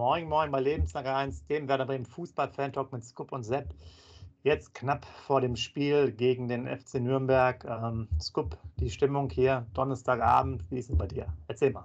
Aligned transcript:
Moin, 0.00 0.30
moin 0.30 0.50
bei 0.50 0.60
Lebenslager 0.60 1.14
1, 1.14 1.46
dem 1.48 1.68
Werder 1.68 1.84
Bremen 1.84 2.06
Fußball-Fan-Talk 2.06 2.90
mit 2.90 3.04
Scoop 3.04 3.32
und 3.32 3.42
Sepp. 3.42 3.74
Jetzt 4.42 4.72
knapp 4.72 5.04
vor 5.04 5.42
dem 5.42 5.56
Spiel 5.56 6.10
gegen 6.10 6.48
den 6.48 6.66
FC 6.66 6.94
Nürnberg. 6.94 7.62
Ähm, 7.66 8.08
Scoop, 8.18 8.56
die 8.78 8.88
Stimmung 8.88 9.28
hier, 9.28 9.66
Donnerstagabend, 9.74 10.64
wie 10.70 10.78
ist 10.78 10.88
es 10.88 10.96
bei 10.96 11.06
dir? 11.06 11.26
Erzähl 11.48 11.72
mal. 11.72 11.84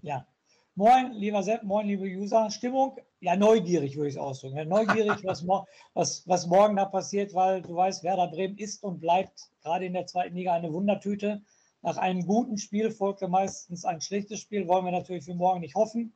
Ja, 0.00 0.26
moin, 0.74 1.12
lieber 1.12 1.44
Sepp, 1.44 1.62
moin, 1.62 1.86
liebe 1.86 2.02
User. 2.02 2.50
Stimmung, 2.50 2.96
ja, 3.20 3.36
neugierig 3.36 3.94
würde 3.94 4.08
ich 4.08 4.16
es 4.16 4.20
ausdrücken. 4.20 4.56
Ja, 4.56 4.64
neugierig, 4.64 5.22
was, 5.22 5.46
was, 5.94 6.26
was 6.26 6.48
morgen 6.48 6.74
da 6.74 6.86
passiert, 6.86 7.32
weil 7.32 7.62
du 7.62 7.76
weißt, 7.76 8.02
Werder 8.02 8.26
Bremen 8.26 8.58
ist 8.58 8.82
und 8.82 8.98
bleibt 8.98 9.50
gerade 9.62 9.84
in 9.84 9.92
der 9.92 10.06
zweiten 10.06 10.34
Liga 10.34 10.52
eine 10.52 10.72
Wundertüte. 10.72 11.42
Nach 11.82 11.96
einem 11.96 12.26
guten 12.26 12.58
Spiel 12.58 12.90
folgte 12.90 13.28
meistens 13.28 13.84
ein 13.84 14.00
schlechtes 14.00 14.40
Spiel, 14.40 14.66
wollen 14.66 14.84
wir 14.84 14.90
natürlich 14.90 15.26
für 15.26 15.34
morgen 15.34 15.60
nicht 15.60 15.76
hoffen. 15.76 16.12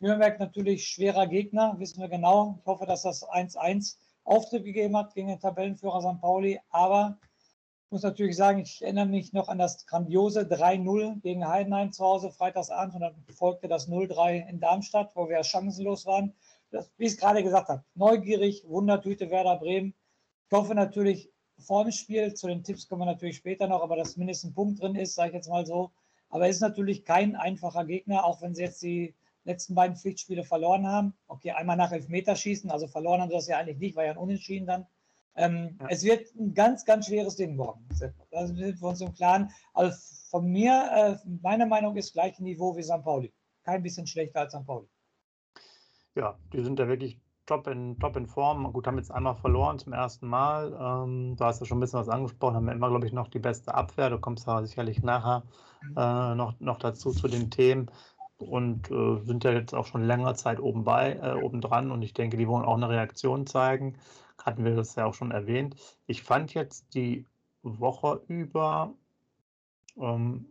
Nürnberg 0.00 0.38
natürlich 0.38 0.86
schwerer 0.86 1.26
Gegner, 1.26 1.74
wissen 1.78 2.00
wir 2.00 2.08
genau. 2.08 2.58
Ich 2.60 2.66
hoffe, 2.66 2.86
dass 2.86 3.02
das 3.02 3.28
1-1 3.28 3.96
Auftritt 4.22 4.64
gegeben 4.64 4.96
hat 4.96 5.14
gegen 5.14 5.28
den 5.28 5.40
Tabellenführer 5.40 6.00
St. 6.00 6.20
Pauli. 6.20 6.60
Aber 6.70 7.18
ich 7.86 7.90
muss 7.90 8.02
natürlich 8.02 8.36
sagen, 8.36 8.60
ich 8.60 8.80
erinnere 8.80 9.06
mich 9.06 9.32
noch 9.32 9.48
an 9.48 9.58
das 9.58 9.86
grandiose 9.86 10.42
3-0 10.42 11.20
gegen 11.20 11.48
Heidenheim 11.48 11.90
zu 11.90 12.04
Hause 12.04 12.30
freitagsabend 12.30 12.94
und 12.94 13.00
dann 13.00 13.24
folgte 13.34 13.66
das 13.66 13.88
0-3 13.88 14.48
in 14.48 14.60
Darmstadt, 14.60 15.16
wo 15.16 15.28
wir 15.28 15.42
chancenlos 15.42 16.06
waren. 16.06 16.32
Das, 16.70 16.92
wie 16.96 17.06
ich 17.06 17.12
es 17.12 17.18
gerade 17.18 17.42
gesagt 17.42 17.68
habe, 17.68 17.82
neugierig, 17.94 18.64
Wundertüte 18.68 19.30
Werder 19.30 19.56
Bremen. 19.56 19.94
Ich 20.46 20.56
hoffe 20.56 20.74
natürlich 20.74 21.32
vor 21.58 21.82
dem 21.82 21.92
Spiel, 21.92 22.34
zu 22.34 22.46
den 22.46 22.62
Tipps 22.62 22.88
kommen 22.88 23.00
wir 23.00 23.06
natürlich 23.06 23.38
später 23.38 23.66
noch, 23.66 23.82
aber 23.82 23.96
dass 23.96 24.16
mindestens 24.16 24.50
ein 24.50 24.54
Punkt 24.54 24.80
drin 24.80 24.94
ist, 24.94 25.14
sage 25.14 25.30
ich 25.30 25.34
jetzt 25.34 25.48
mal 25.48 25.66
so. 25.66 25.90
Aber 26.30 26.46
ist 26.46 26.60
natürlich 26.60 27.04
kein 27.04 27.34
einfacher 27.34 27.84
Gegner, 27.84 28.24
auch 28.24 28.42
wenn 28.42 28.54
sie 28.54 28.62
jetzt 28.62 28.82
die 28.82 29.14
letzten 29.48 29.74
beiden 29.74 29.96
Pflichtspiele 29.96 30.44
verloren 30.44 30.86
haben. 30.86 31.14
Okay, 31.26 31.50
einmal 31.50 31.76
nach 31.76 31.90
Elfmeterschießen, 31.90 32.70
also 32.70 32.86
verloren 32.86 33.20
haben 33.20 33.30
sie 33.30 33.34
das 33.34 33.48
ja 33.48 33.58
eigentlich 33.58 33.78
nicht, 33.78 33.96
war 33.96 34.04
ja 34.04 34.12
ein 34.12 34.18
Unentschieden 34.18 34.66
dann. 34.66 34.86
Ähm, 35.34 35.78
ja. 35.80 35.86
Es 35.90 36.04
wird 36.04 36.34
ein 36.34 36.54
ganz, 36.54 36.84
ganz 36.84 37.06
schweres 37.06 37.36
Ding 37.36 37.56
morgen. 37.56 37.86
Da 38.30 38.46
sind 38.46 38.58
wir 38.58 38.82
uns 38.82 39.00
im 39.00 39.14
Klaren. 39.14 39.50
Also 39.72 39.96
von 40.30 40.46
mir, 40.46 41.18
äh, 41.24 41.28
meine 41.42 41.66
Meinung 41.66 41.96
ist 41.96 42.12
gleiches 42.12 42.40
Niveau 42.40 42.76
wie 42.76 42.82
St. 42.82 43.02
Pauli. 43.02 43.32
Kein 43.64 43.82
bisschen 43.82 44.06
schlechter 44.06 44.40
als 44.40 44.52
St. 44.52 44.66
Pauli. 44.66 44.88
Ja, 46.14 46.38
die 46.52 46.62
sind 46.64 46.78
ja 46.78 46.88
wirklich 46.88 47.20
top 47.46 47.68
in, 47.68 47.98
top 48.00 48.16
in 48.16 48.26
Form. 48.26 48.72
Gut, 48.72 48.86
haben 48.86 48.98
jetzt 48.98 49.12
einmal 49.12 49.36
verloren 49.36 49.78
zum 49.78 49.92
ersten 49.92 50.26
Mal. 50.26 50.72
Ähm, 50.72 51.36
du 51.36 51.44
hast 51.44 51.60
ja 51.60 51.66
schon 51.66 51.78
ein 51.78 51.80
bisschen 51.80 52.00
was 52.00 52.08
angesprochen, 52.08 52.56
haben 52.56 52.66
wir 52.66 52.72
immer, 52.72 52.90
glaube 52.90 53.06
ich, 53.06 53.12
noch 53.12 53.28
die 53.28 53.38
beste 53.38 53.72
Abwehr. 53.74 54.10
Du 54.10 54.18
kommst 54.18 54.48
aber 54.48 54.66
sicherlich 54.66 55.02
nachher 55.02 55.44
mhm. 55.82 55.96
äh, 55.96 56.34
noch, 56.34 56.58
noch 56.58 56.78
dazu 56.78 57.12
zu 57.12 57.28
den 57.28 57.50
Themen 57.50 57.90
und 58.38 58.90
äh, 58.90 59.20
sind 59.24 59.44
ja 59.44 59.52
jetzt 59.52 59.74
auch 59.74 59.86
schon 59.86 60.04
länger 60.06 60.34
Zeit 60.34 60.60
oben 60.60 60.84
bei, 60.84 61.14
äh, 61.14 61.42
oben 61.42 61.60
dran 61.60 61.90
und 61.90 62.02
ich 62.02 62.14
denke, 62.14 62.36
die 62.36 62.48
wollen 62.48 62.64
auch 62.64 62.76
eine 62.76 62.88
Reaktion 62.88 63.46
zeigen. 63.46 63.96
Hatten 64.42 64.64
wir 64.64 64.76
das 64.76 64.94
ja 64.94 65.06
auch 65.06 65.14
schon 65.14 65.32
erwähnt. 65.32 65.76
Ich 66.06 66.22
fand 66.22 66.54
jetzt 66.54 66.94
die 66.94 67.26
Woche 67.62 68.22
über, 68.28 68.94
ähm, 69.96 70.46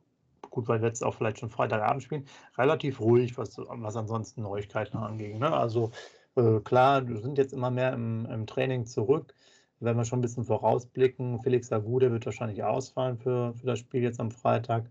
gut, 0.49 0.67
weil 0.67 0.81
wir 0.81 0.87
jetzt 0.89 1.03
auch 1.03 1.13
vielleicht 1.13 1.39
schon 1.39 1.49
Freitagabend 1.49 2.03
spielen, 2.03 2.25
relativ 2.57 2.99
ruhig, 2.99 3.37
was, 3.37 3.57
was 3.57 3.95
ansonsten 3.95 4.41
Neuigkeiten 4.41 4.97
angeht. 4.97 5.39
Ne? 5.39 5.51
Also 5.51 5.91
äh, 6.35 6.59
klar, 6.59 7.07
wir 7.07 7.17
sind 7.21 7.37
jetzt 7.37 7.53
immer 7.53 7.71
mehr 7.71 7.93
im, 7.93 8.25
im 8.25 8.45
Training 8.47 8.85
zurück. 8.85 9.33
Wenn 9.79 9.95
wir 9.95 10.05
schon 10.05 10.19
ein 10.19 10.23
bisschen 10.23 10.43
vorausblicken, 10.43 11.39
Felix 11.41 11.71
Agude 11.71 12.11
wird 12.11 12.25
wahrscheinlich 12.25 12.63
ausfallen 12.63 13.17
für, 13.17 13.53
für 13.53 13.67
das 13.67 13.79
Spiel 13.79 14.01
jetzt 14.03 14.19
am 14.19 14.31
Freitag. 14.31 14.89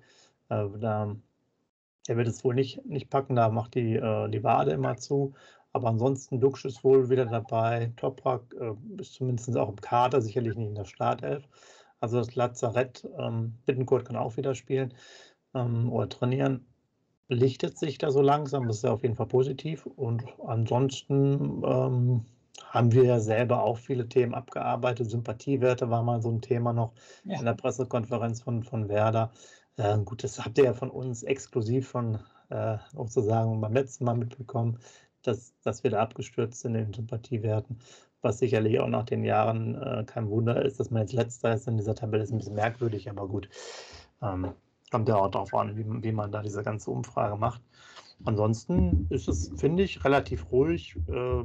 Äh, 0.49 0.67
da 0.79 1.17
er 2.07 2.17
wird 2.17 2.29
es 2.29 2.45
wohl 2.45 2.55
nicht, 2.55 2.85
nicht 2.87 3.11
packen, 3.11 3.37
da 3.37 3.49
macht 3.49 3.75
die, 3.75 3.97
äh, 3.97 4.29
die 4.29 4.45
Wade 4.45 4.73
immer 4.73 4.97
zu. 4.97 5.35
Aber 5.73 5.89
ansonsten, 5.89 6.41
Duxch 6.41 6.65
ist 6.65 6.85
wohl 6.85 7.11
wieder 7.11 7.27
dabei. 7.27 7.93
Toprak 7.97 8.43
äh, 8.59 9.01
ist 9.01 9.15
zumindest 9.15 9.57
auch 9.57 9.69
im 9.69 9.77
Kader, 9.77 10.23
sicherlich 10.23 10.57
nicht 10.57 10.69
in 10.69 10.75
der 10.75 10.85
Startelf. 10.85 11.47
Also 12.01 12.19
das 12.19 12.35
Lazarett, 12.35 13.07
ähm, 13.19 13.55
Bittenkurt 13.67 14.07
kann 14.07 14.17
auch 14.17 14.37
wieder 14.37 14.55
spielen 14.55 14.95
ähm, 15.55 15.93
oder 15.93 16.09
trainieren. 16.09 16.67
Lichtet 17.29 17.79
sich 17.79 17.99
da 17.99 18.11
so 18.11 18.23
langsam, 18.23 18.69
das 18.69 18.79
ist 18.79 18.85
ja 18.85 18.93
auf 18.93 19.03
jeden 19.03 19.17
Fall 19.17 19.27
positiv. 19.27 19.87
Und 19.87 20.25
ansonsten 20.47 21.63
ähm, 21.65 22.25
haben 22.71 22.93
wir 22.93 23.05
ja 23.05 23.21
selber 23.21 23.63
auch 23.63 23.79
viele 23.79 24.09
Themen 24.09 24.35
abgearbeitet. 24.35 25.11
Sympathiewerte 25.11 25.91
war 25.91 26.03
mal 26.03 26.23
so 26.23 26.31
ein 26.31 26.41
Thema 26.41 26.73
noch 26.73 26.93
ja. 27.25 27.39
in 27.39 27.45
der 27.45 27.55
Pressekonferenz 27.55 28.43
von, 28.43 28.63
von 28.63 28.89
Werder. 28.89 29.31
Äh, 29.77 29.99
gut, 29.99 30.25
das 30.25 30.45
habt 30.45 30.59
ihr 30.59 30.65
ja 30.65 30.75
von 30.75 30.91
uns 30.91 31.23
exklusiv 31.23 31.89
von 31.89 32.19
äh, 32.49 32.79
sozusagen 32.93 33.61
beim 33.61 33.73
letzten 33.73 34.05
Mal 34.05 34.17
mitbekommen, 34.17 34.79
dass, 35.23 35.55
dass 35.63 35.85
wir 35.85 35.91
da 35.91 36.01
abgestürzt 36.01 36.61
sind 36.61 36.75
in 36.75 36.85
den 36.87 36.93
Sympathiewerten, 36.93 37.79
was 38.23 38.39
sicherlich 38.39 38.81
auch 38.81 38.89
nach 38.89 39.05
den 39.05 39.25
Jahren 39.25 39.75
äh, 39.75 40.05
kein 40.07 40.31
Wunder 40.31 40.65
ist, 40.65 40.81
dass 40.81 40.91
man 40.91 41.03
jetzt 41.03 41.13
letzter 41.13 41.55
ist 41.55 41.69
in 41.69 41.77
dieser 41.77 41.95
Tabelle, 41.95 42.23
ist 42.23 42.33
ein 42.33 42.39
bisschen 42.39 42.55
merkwürdig, 42.55 43.11
aber 43.11 43.29
gut. 43.29 43.49
Ähm, 44.23 44.53
kommt 44.91 45.09
ja 45.09 45.17
auch 45.17 45.31
darauf 45.31 45.53
an, 45.55 45.77
wie, 45.77 45.85
wie 46.03 46.13
man 46.13 46.33
da 46.33 46.43
diese 46.43 46.63
ganze 46.63 46.91
Umfrage 46.91 47.37
macht. 47.37 47.61
Ansonsten 48.25 49.07
ist 49.11 49.29
es, 49.29 49.53
finde 49.57 49.83
ich, 49.83 50.05
relativ 50.05 50.51
ruhig. 50.53 50.97
Äh, 51.09 51.45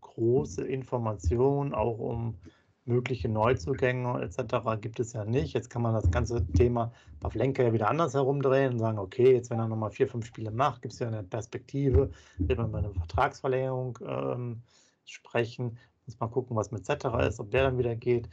große 0.00 0.64
Informationen 0.64 1.74
auch 1.74 1.98
um 1.98 2.38
mögliche 2.86 3.28
Neuzugänge 3.28 4.20
etc. 4.22 4.80
gibt 4.80 5.00
es 5.00 5.12
ja 5.12 5.24
nicht. 5.24 5.54
Jetzt 5.54 5.70
kann 5.70 5.82
man 5.82 5.94
das 5.94 6.10
ganze 6.10 6.46
Thema 6.52 6.92
Pavlenka 7.20 7.62
ja 7.62 7.72
wieder 7.72 7.88
anders 7.88 8.14
herumdrehen 8.14 8.74
und 8.74 8.78
sagen, 8.78 8.98
okay, 8.98 9.32
jetzt 9.32 9.50
wenn 9.50 9.58
er 9.58 9.68
nochmal 9.68 9.90
vier, 9.90 10.08
fünf 10.08 10.26
Spiele 10.26 10.50
macht, 10.50 10.82
gibt 10.82 10.92
es 10.94 11.00
ja 11.00 11.08
eine 11.08 11.22
Perspektive, 11.22 12.10
wird 12.38 12.58
man 12.58 12.70
bei 12.72 12.78
einer 12.78 12.92
Vertragsverlängerung 12.92 13.98
ähm, 14.06 14.62
sprechen, 15.06 15.78
muss 16.06 16.18
man 16.20 16.30
gucken, 16.30 16.56
was 16.56 16.70
mit 16.70 16.88
etc. 16.88 17.06
ist, 17.26 17.40
ob 17.40 17.50
der 17.50 17.64
dann 17.64 17.78
wieder 17.78 17.96
geht. 17.96 18.28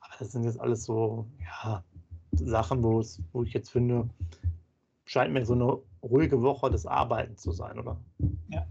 Aber 0.00 0.14
das 0.18 0.32
sind 0.32 0.44
jetzt 0.44 0.60
alles 0.60 0.84
so, 0.84 1.26
ja, 1.40 1.82
Sachen, 2.32 2.82
wo 2.82 3.00
ich 3.00 3.52
jetzt 3.52 3.70
finde, 3.70 4.08
scheint 5.04 5.32
mir 5.32 5.44
so 5.44 5.54
eine 5.54 5.78
ruhige 6.02 6.42
Woche 6.42 6.70
des 6.70 6.86
Arbeitens 6.86 7.42
zu 7.42 7.50
sein, 7.50 7.78
oder? 7.78 7.98
Ja, 8.48 8.66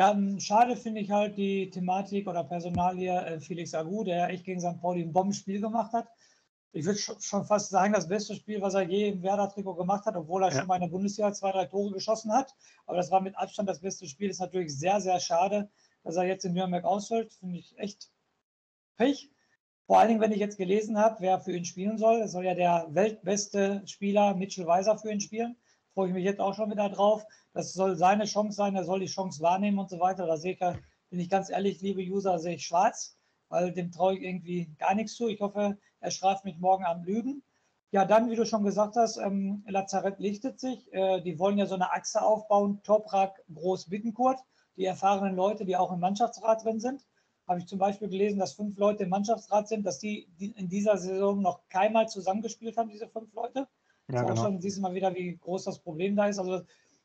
ja, 0.00 0.12
ähm, 0.12 0.40
schade 0.40 0.76
finde 0.76 1.02
ich 1.02 1.10
halt 1.10 1.36
die 1.36 1.68
Thematik 1.68 2.26
oder 2.26 2.42
Personalie 2.42 3.12
äh, 3.12 3.38
Felix 3.38 3.74
Agu, 3.74 4.02
der 4.02 4.30
echt 4.30 4.44
gegen 4.46 4.58
St. 4.58 4.80
Pauli 4.80 5.02
ein 5.02 5.12
Bombenspiel 5.12 5.60
gemacht 5.60 5.92
hat. 5.92 6.08
Ich 6.72 6.86
würde 6.86 6.98
schon 6.98 7.44
fast 7.44 7.68
sagen, 7.68 7.92
das 7.92 8.08
beste 8.08 8.34
Spiel, 8.34 8.62
was 8.62 8.72
er 8.72 8.80
je 8.80 9.10
im 9.10 9.22
Werder-Trikot 9.22 9.74
gemacht 9.74 10.06
hat, 10.06 10.16
obwohl 10.16 10.42
er 10.42 10.52
ja. 10.52 10.58
schon 10.58 10.68
mal 10.68 10.76
in 10.76 10.80
der 10.80 10.88
Bundesliga 10.88 11.30
zwei, 11.34 11.52
drei 11.52 11.66
Tore 11.66 11.92
geschossen 11.92 12.32
hat. 12.32 12.54
Aber 12.86 12.96
das 12.96 13.10
war 13.10 13.20
mit 13.20 13.36
Abstand 13.36 13.68
das 13.68 13.80
beste 13.80 14.06
Spiel. 14.06 14.30
Ist 14.30 14.40
natürlich 14.40 14.74
sehr, 14.74 15.02
sehr 15.02 15.20
schade, 15.20 15.68
dass 16.02 16.16
er 16.16 16.24
jetzt 16.24 16.46
in 16.46 16.54
Nürnberg 16.54 16.86
ausfällt. 16.86 17.34
Finde 17.34 17.58
ich 17.58 17.76
echt 17.76 18.10
Pech. 18.96 19.30
Vor 19.84 19.98
allen 19.98 20.08
Dingen, 20.08 20.22
wenn 20.22 20.32
ich 20.32 20.38
jetzt 20.38 20.56
gelesen 20.56 20.96
habe, 20.96 21.16
wer 21.18 21.40
für 21.40 21.52
ihn 21.52 21.66
spielen 21.66 21.98
soll. 21.98 22.22
Es 22.22 22.32
soll 22.32 22.46
ja 22.46 22.54
der 22.54 22.86
weltbeste 22.88 23.82
Spieler 23.84 24.34
Mitchell 24.34 24.66
Weiser 24.66 24.96
für 24.96 25.12
ihn 25.12 25.20
spielen 25.20 25.56
freue 25.94 26.08
ich 26.08 26.14
mich 26.14 26.24
jetzt 26.24 26.40
auch 26.40 26.54
schon 26.54 26.70
wieder 26.70 26.88
drauf. 26.88 27.24
Das 27.52 27.72
soll 27.72 27.96
seine 27.96 28.24
Chance 28.24 28.56
sein, 28.56 28.76
er 28.76 28.84
soll 28.84 29.00
die 29.00 29.06
Chance 29.06 29.42
wahrnehmen 29.42 29.78
und 29.78 29.90
so 29.90 30.00
weiter. 30.00 30.26
Da 30.26 30.36
sehe 30.36 30.52
ich, 30.52 30.58
bin 30.58 31.20
ich 31.20 31.28
ganz 31.28 31.50
ehrlich, 31.50 31.80
liebe 31.80 32.02
User, 32.02 32.38
sehe 32.38 32.54
ich 32.54 32.66
schwarz, 32.66 33.16
weil 33.48 33.72
dem 33.72 33.90
traue 33.90 34.16
ich 34.16 34.22
irgendwie 34.22 34.74
gar 34.78 34.94
nichts 34.94 35.14
zu. 35.14 35.28
Ich 35.28 35.40
hoffe, 35.40 35.78
er 36.00 36.10
straft 36.10 36.44
mich 36.44 36.58
morgen 36.58 36.84
am 36.84 37.02
Lügen. 37.04 37.42
Ja, 37.92 38.04
dann, 38.04 38.30
wie 38.30 38.36
du 38.36 38.46
schon 38.46 38.62
gesagt 38.62 38.94
hast, 38.94 39.16
ähm, 39.16 39.64
Lazarett 39.66 40.20
lichtet 40.20 40.60
sich. 40.60 40.92
Äh, 40.92 41.22
die 41.22 41.40
wollen 41.40 41.58
ja 41.58 41.66
so 41.66 41.74
eine 41.74 41.90
Achse 41.92 42.22
aufbauen, 42.22 42.80
Toprak, 42.84 43.42
Groß, 43.52 43.88
Bittenkurt, 43.88 44.38
die 44.76 44.84
erfahrenen 44.84 45.34
Leute, 45.34 45.64
die 45.64 45.76
auch 45.76 45.90
im 45.90 45.98
Mannschaftsrat 45.98 46.64
drin 46.64 46.78
sind. 46.78 47.04
habe 47.48 47.58
ich 47.58 47.66
zum 47.66 47.80
Beispiel 47.80 48.08
gelesen, 48.08 48.38
dass 48.38 48.52
fünf 48.52 48.78
Leute 48.78 49.02
im 49.02 49.08
Mannschaftsrat 49.08 49.66
sind, 49.66 49.84
dass 49.84 49.98
die, 49.98 50.28
die 50.38 50.52
in 50.52 50.68
dieser 50.68 50.98
Saison 50.98 51.42
noch 51.42 51.66
keinmal 51.68 52.08
zusammengespielt 52.08 52.76
haben, 52.76 52.90
diese 52.90 53.08
fünf 53.08 53.32
Leute. 53.34 53.66
Ja, 54.12 54.22
genau. 54.22 54.42
schon 54.42 54.60
siehst 54.60 54.78
du 54.78 54.82
mal 54.82 54.94
wieder, 54.94 55.14
wie 55.14 55.36
groß 55.36 55.64
das 55.64 55.78
Problem 55.78 56.16
da 56.16 56.26
ist. 56.26 56.38
Also 56.38 56.62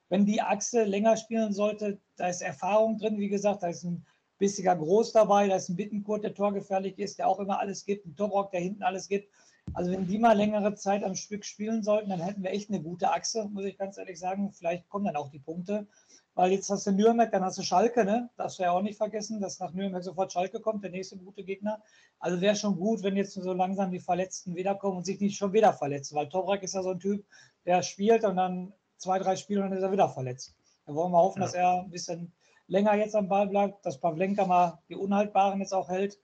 wenn 0.10 0.26
die 0.26 0.42
Achse 0.42 0.84
länger 0.84 1.18
spielen 1.18 1.54
sollte, 1.54 2.00
da 2.16 2.28
ist 2.28 2.42
Erfahrung 2.42 2.98
drin, 2.98 3.20
wie 3.20 3.30
gesagt, 3.30 3.64
da 3.64 3.68
ist 3.68 3.84
ein 3.84 4.06
bissiger 4.38 4.76
Groß 4.76 5.14
dabei, 5.14 5.48
da 5.48 5.56
ist 5.56 5.70
ein 5.70 5.76
Bittenkurt, 5.76 6.24
der 6.24 6.34
torgefährlich 6.34 7.00
ist, 7.00 7.20
der 7.20 7.28
auch 7.28 7.40
immer 7.40 7.60
alles 7.60 7.86
gibt, 7.86 8.06
ein 8.06 8.16
Tobrock, 8.16 8.52
der 8.52 8.62
hinten 8.62 8.84
alles 8.84 9.08
gibt. 9.08 9.30
Also 9.76 9.92
wenn 9.92 10.08
die 10.08 10.18
mal 10.18 10.38
längere 10.38 10.74
Zeit 10.76 11.04
am 11.04 11.16
Stück 11.16 11.44
spielen 11.44 11.84
sollten, 11.84 12.10
dann 12.10 12.22
hätten 12.22 12.44
wir 12.44 12.52
echt 12.52 12.70
eine 12.70 12.82
gute 12.82 13.12
Achse, 13.12 13.46
muss 13.50 13.66
ich 13.66 13.78
ganz 13.78 13.98
ehrlich 13.98 14.18
sagen. 14.18 14.54
Vielleicht 14.54 14.88
kommen 14.88 15.06
dann 15.06 15.18
auch 15.18 15.30
die 15.30 15.40
Punkte. 15.40 15.86
Weil 16.34 16.52
jetzt 16.52 16.70
hast 16.70 16.88
du 16.88 16.92
Nürnberg, 16.92 17.32
dann 17.32 17.44
hast 17.44 17.58
du 17.58 17.62
Schalke, 17.62 18.04
ne? 18.04 18.30
Darfst 18.38 18.60
du 18.60 18.64
ja 18.64 18.72
auch 18.72 18.82
nicht 18.82 18.98
vergessen, 18.98 19.40
dass 19.40 19.60
nach 19.60 19.74
Nürnberg 19.74 20.04
sofort 20.04 20.32
Schalke 20.32 20.60
kommt, 20.60 20.84
der 20.84 20.92
nächste 20.92 21.18
gute 21.18 21.44
Gegner. 21.44 21.82
Also 22.20 22.42
wäre 22.42 22.56
schon 22.56 22.78
gut, 22.78 23.04
wenn 23.04 23.16
jetzt 23.16 23.34
so 23.34 23.54
langsam 23.54 23.92
die 23.92 24.00
Verletzten 24.00 24.56
wiederkommen 24.56 24.98
und 24.98 25.06
sich 25.06 25.20
nicht 25.20 25.38
schon 25.38 25.54
wieder 25.54 25.74
verletzen. 25.74 26.16
Weil 26.16 26.30
Tobrak 26.30 26.64
ist 26.64 26.74
ja 26.76 26.82
so 26.82 26.92
ein 26.92 27.00
Typ, 27.00 27.26
der 27.66 27.84
spielt 27.84 28.24
und 28.24 28.38
dann 28.38 28.74
zwei, 28.98 29.20
drei 29.20 29.36
Spiele 29.36 29.62
und 29.62 29.70
dann 29.70 29.78
ist 29.78 29.84
er 29.84 29.92
wieder 29.92 30.10
verletzt. 30.10 30.56
Da 30.86 30.94
wollen 30.94 31.12
wir 31.12 31.20
hoffen, 31.20 31.40
ja. 31.40 31.46
dass 31.46 31.54
er 31.54 31.82
ein 31.82 31.90
bisschen 31.90 32.34
länger 32.68 32.96
jetzt 32.96 33.16
am 33.16 33.28
Ball 33.28 33.48
bleibt, 33.48 33.86
dass 33.86 34.00
Pavlenka 34.00 34.46
mal 34.46 34.80
die 34.90 34.96
Unhaltbaren 34.96 35.60
jetzt 35.60 35.74
auch 35.74 35.90
hält. 35.90 36.20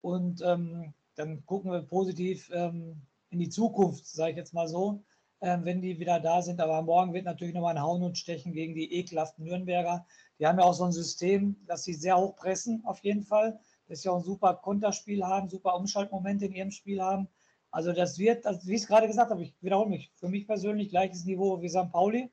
Und 0.00 0.42
ähm, 0.42 0.94
dann 1.16 1.44
gucken 1.46 1.72
wir 1.72 1.82
positiv 1.82 2.50
ähm, 2.54 3.02
in 3.30 3.38
die 3.38 3.48
Zukunft, 3.48 4.06
sage 4.06 4.32
ich 4.32 4.36
jetzt 4.36 4.54
mal 4.54 4.68
so, 4.68 5.02
ähm, 5.40 5.64
wenn 5.64 5.82
die 5.82 5.98
wieder 5.98 6.20
da 6.20 6.42
sind. 6.42 6.60
Aber 6.60 6.82
morgen 6.82 7.12
wird 7.12 7.24
natürlich 7.24 7.54
nochmal 7.54 7.76
ein 7.76 7.82
Hauen 7.82 8.02
und 8.02 8.18
Stechen 8.18 8.52
gegen 8.52 8.74
die 8.74 8.92
ekelhaften 8.92 9.44
Nürnberger. 9.44 10.06
Die 10.38 10.46
haben 10.46 10.58
ja 10.58 10.64
auch 10.64 10.74
so 10.74 10.84
ein 10.84 10.92
System, 10.92 11.56
dass 11.66 11.84
sie 11.84 11.94
sehr 11.94 12.18
hoch 12.18 12.36
pressen, 12.36 12.84
auf 12.84 13.00
jeden 13.00 13.22
Fall. 13.22 13.58
Dass 13.88 14.02
sie 14.02 14.08
auch 14.08 14.18
ein 14.18 14.24
super 14.24 14.54
Konterspiel 14.54 15.24
haben, 15.24 15.48
super 15.48 15.76
Umschaltmomente 15.76 16.46
in 16.46 16.52
ihrem 16.52 16.70
Spiel 16.70 17.00
haben. 17.00 17.28
Also 17.70 17.92
das 17.92 18.18
wird, 18.18 18.46
also 18.46 18.66
wie 18.66 18.74
ich 18.74 18.82
es 18.82 18.86
gerade 18.86 19.06
gesagt 19.06 19.30
habe, 19.30 19.42
ich 19.42 19.54
wiederhole 19.60 19.90
mich, 19.90 20.10
für 20.14 20.28
mich 20.28 20.46
persönlich 20.46 20.90
gleiches 20.90 21.24
Niveau 21.24 21.60
wie 21.60 21.68
St. 21.68 21.90
Pauli. 21.90 22.30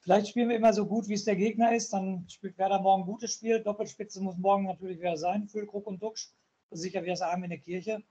Vielleicht 0.00 0.28
spielen 0.28 0.50
wir 0.50 0.56
immer 0.56 0.72
so 0.72 0.86
gut, 0.86 1.08
wie 1.08 1.14
es 1.14 1.24
der 1.24 1.36
Gegner 1.36 1.74
ist. 1.74 1.92
Dann 1.92 2.28
spielt 2.28 2.58
Werder 2.58 2.80
morgen 2.80 3.02
ein 3.02 3.06
gutes 3.06 3.32
Spiel. 3.32 3.60
Doppelspitze 3.60 4.20
muss 4.20 4.36
morgen 4.36 4.64
natürlich 4.64 4.98
wieder 4.98 5.16
sein. 5.16 5.48
Füllkrug 5.48 5.86
und 5.86 6.02
Duxch. 6.02 6.30
Sicher 6.70 7.02
wie 7.04 7.08
das 7.08 7.22
Arm 7.22 7.44
in 7.44 7.50
der 7.50 7.60
Kirche. 7.60 8.02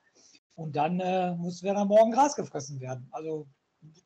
Und 0.55 0.75
dann 0.75 0.99
äh, 0.99 1.35
muss 1.35 1.63
Werder 1.63 1.85
morgen 1.85 2.11
Gras 2.11 2.35
gefressen 2.35 2.79
werden. 2.79 3.07
Also 3.11 3.47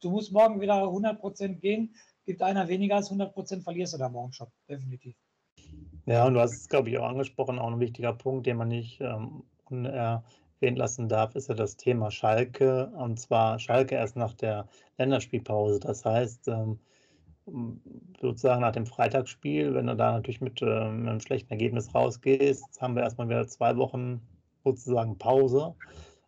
du 0.02 0.12
musst 0.12 0.32
morgen 0.32 0.62
wieder 0.62 0.84
100% 0.84 1.60
gehen. 1.60 1.94
Gibt 2.26 2.42
einer 2.42 2.68
weniger 2.68 2.96
als 2.96 3.12
100%, 3.12 3.64
verlierst 3.64 3.94
du 3.94 3.98
da 3.98 4.10
morgen 4.10 4.34
schon. 4.34 4.48
Definitiv. 4.70 5.16
Ja, 6.06 6.26
und 6.26 6.34
du 6.34 6.40
hast 6.40 6.54
es, 6.54 6.70
glaube 6.70 6.90
ich, 6.90 6.98
auch 6.98 7.08
angesprochen. 7.08 7.60
Auch 7.60 7.72
ein 7.72 7.80
wichtiger 7.80 8.14
Punkt, 8.14 8.48
den 8.48 8.58
man 8.58 8.70
nicht 8.70 9.02
ähm, 9.02 9.44
unerwähnt 9.66 10.78
lassen 10.78 11.10
darf, 11.10 11.36
ist 11.36 11.50
ja 11.50 11.56
das 11.56 11.76
Thema 11.76 12.12
Schalke. 12.12 12.88
Und 12.98 13.20
zwar 13.20 13.60
Schalke 13.60 13.96
erst 13.96 14.16
nach 14.16 14.34
der 14.34 14.68
Länderspielpause. 14.98 15.80
Das 15.80 16.06
heißt, 16.06 16.48
ähm, 16.48 16.80
sozusagen 18.22 18.62
nach 18.62 18.72
dem 18.72 18.86
Freitagsspiel, 18.86 19.74
wenn 19.74 19.88
du 19.88 19.96
da 19.96 20.14
natürlich 20.14 20.42
mit, 20.42 20.62
äh, 20.62 20.66
mit 20.66 21.10
einem 21.10 21.20
schlechten 21.20 21.52
Ergebnis 21.52 21.94
rausgehst, 21.94 22.82
haben 22.82 22.96
wir 22.96 23.04
erstmal 23.04 23.30
wieder 23.30 23.48
zwei 23.48 23.76
Wochen 23.78 24.22
sozusagen 24.64 25.18
Pause 25.18 25.76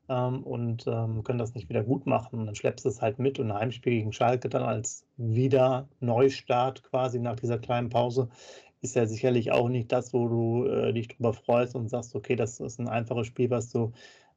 ähm, 0.10 0.44
und 0.44 0.86
ähm, 0.88 1.24
können 1.24 1.40
das 1.40 1.54
nicht 1.54 1.70
wieder 1.70 1.84
gut 1.84 2.06
machen. 2.06 2.46
Dann 2.46 2.56
schleppst 2.56 2.86
du 2.86 2.90
es 2.90 3.02
halt 3.02 3.20
mit 3.20 3.40
und 3.40 3.52
ein 3.52 3.58
Heimspiel 3.58 3.94
gegen 3.94 4.12
Schalke 4.12 4.50
dann 4.50 4.64
als 4.64 5.06
wieder 5.18 5.88
Neustart 6.00 6.84
quasi 6.84 7.20
nach 7.20 7.36
dieser 7.36 7.60
kleinen 7.60 7.90
Pause 7.90 8.30
ist 8.82 8.96
ja 8.96 9.06
sicherlich 9.06 9.52
auch 9.52 9.70
nicht 9.70 9.92
das, 9.92 10.14
wo 10.14 10.28
du 10.28 10.66
äh, 10.66 10.94
dich 10.94 11.10
drüber 11.10 11.34
freust 11.34 11.76
und 11.76 11.90
sagst, 11.90 12.16
okay, 12.16 12.36
das 12.36 12.60
ist 12.60 12.80
ein 12.80 12.88
einfaches 12.88 13.28
Spiel, 13.28 13.50
was 13.50 13.70
du 13.70 13.92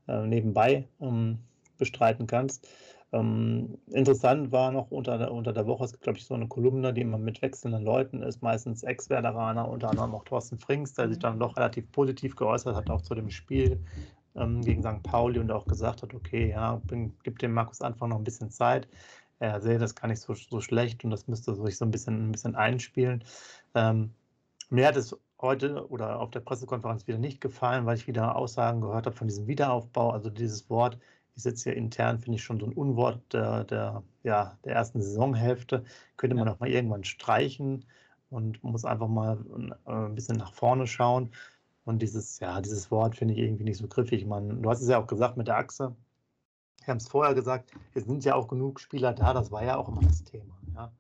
äh, 0.08 0.26
nebenbei 0.26 0.88
ähm, 1.00 1.38
bestreiten 1.78 2.26
kannst. 2.26 2.68
Ähm, 3.12 3.78
interessant 3.90 4.52
war 4.52 4.72
noch 4.72 4.90
unter 4.90 5.18
der, 5.18 5.32
unter 5.32 5.52
der 5.52 5.66
Woche, 5.66 5.84
es 5.84 5.92
gibt, 5.92 6.02
glaube 6.02 6.18
ich, 6.18 6.24
so 6.24 6.34
eine 6.34 6.48
Kolumne, 6.48 6.94
die 6.94 7.02
immer 7.02 7.18
mit 7.18 7.42
wechselnden 7.42 7.84
Leuten 7.84 8.22
ist, 8.22 8.42
meistens 8.42 8.82
Ex-Werderaner, 8.82 9.68
unter 9.68 9.90
anderem 9.90 10.14
auch 10.14 10.24
Thorsten 10.24 10.58
Frings, 10.58 10.94
der 10.94 11.08
sich 11.08 11.18
dann 11.18 11.38
doch 11.38 11.56
relativ 11.56 11.92
positiv 11.92 12.34
geäußert 12.34 12.74
hat, 12.74 12.90
auch 12.90 13.02
zu 13.02 13.14
dem 13.14 13.30
Spiel 13.30 13.84
ähm, 14.36 14.62
gegen 14.62 14.82
St. 14.82 15.02
Pauli 15.02 15.38
und 15.38 15.50
auch 15.50 15.66
gesagt 15.66 16.02
hat, 16.02 16.14
okay, 16.14 16.50
ja, 16.50 16.76
bin, 16.84 17.14
gib 17.22 17.38
dem 17.38 17.52
Markus 17.52 17.80
Anfang 17.80 18.10
noch 18.10 18.18
ein 18.18 18.24
bisschen 18.24 18.50
Zeit. 18.50 18.88
Er 19.38 19.60
sehe 19.60 19.78
das 19.78 19.94
gar 19.94 20.08
nicht 20.08 20.20
so, 20.20 20.34
so 20.34 20.60
schlecht 20.60 21.04
und 21.04 21.10
das 21.10 21.26
müsste 21.26 21.54
sich 21.54 21.76
so 21.76 21.84
ein 21.84 21.90
bisschen, 21.90 22.28
ein 22.28 22.32
bisschen 22.32 22.54
einspielen. 22.54 23.24
Ähm, 23.74 24.12
mir 24.70 24.86
hat 24.86 24.96
es 24.96 25.16
heute 25.40 25.88
oder 25.90 26.20
auf 26.20 26.30
der 26.30 26.40
Pressekonferenz 26.40 27.06
wieder 27.06 27.18
nicht 27.18 27.40
gefallen, 27.40 27.84
weil 27.84 27.96
ich 27.96 28.06
wieder 28.06 28.36
Aussagen 28.36 28.80
gehört 28.80 29.06
habe 29.06 29.16
von 29.16 29.28
diesem 29.28 29.48
Wiederaufbau, 29.48 30.10
also 30.10 30.30
dieses 30.30 30.70
Wort 30.70 30.98
ist 31.34 31.46
jetzt 31.46 31.62
hier 31.62 31.74
intern, 31.74 32.18
finde 32.18 32.36
ich, 32.36 32.44
schon 32.44 32.60
so 32.60 32.66
ein 32.66 32.72
Unwort 32.72 33.20
der, 33.32 33.64
der, 33.64 34.02
ja, 34.22 34.58
der 34.64 34.74
ersten 34.74 35.00
Saisonhälfte. 35.00 35.84
Könnte 36.16 36.36
man 36.36 36.46
ja. 36.46 36.52
auch 36.52 36.60
mal 36.60 36.68
irgendwann 36.68 37.04
streichen 37.04 37.84
und 38.30 38.62
muss 38.62 38.84
einfach 38.84 39.08
mal 39.08 39.38
äh, 39.86 39.90
ein 39.90 40.14
bisschen 40.14 40.36
nach 40.36 40.52
vorne 40.52 40.86
schauen. 40.86 41.30
Und 41.84 42.00
dieses, 42.00 42.38
ja, 42.38 42.60
dieses 42.60 42.90
Wort 42.90 43.16
finde 43.16 43.34
ich 43.34 43.40
irgendwie 43.40 43.64
nicht 43.64 43.78
so 43.78 43.88
griffig. 43.88 44.24
Man, 44.26 44.62
du 44.62 44.70
hast 44.70 44.80
es 44.80 44.88
ja 44.88 44.98
auch 44.98 45.06
gesagt 45.06 45.36
mit 45.36 45.48
der 45.48 45.56
Achse. 45.56 45.96
Wir 46.84 46.88
haben 46.88 46.98
es 46.98 47.08
vorher 47.08 47.34
gesagt, 47.34 47.72
es 47.94 48.04
sind 48.04 48.24
ja 48.24 48.34
auch 48.34 48.48
genug 48.48 48.80
Spieler 48.80 49.12
da, 49.12 49.34
das 49.34 49.50
war 49.50 49.64
ja 49.64 49.76
auch 49.76 49.88
immer 49.88 50.02
das 50.02 50.24
Thema. 50.24 50.58
Ja. 50.74 50.92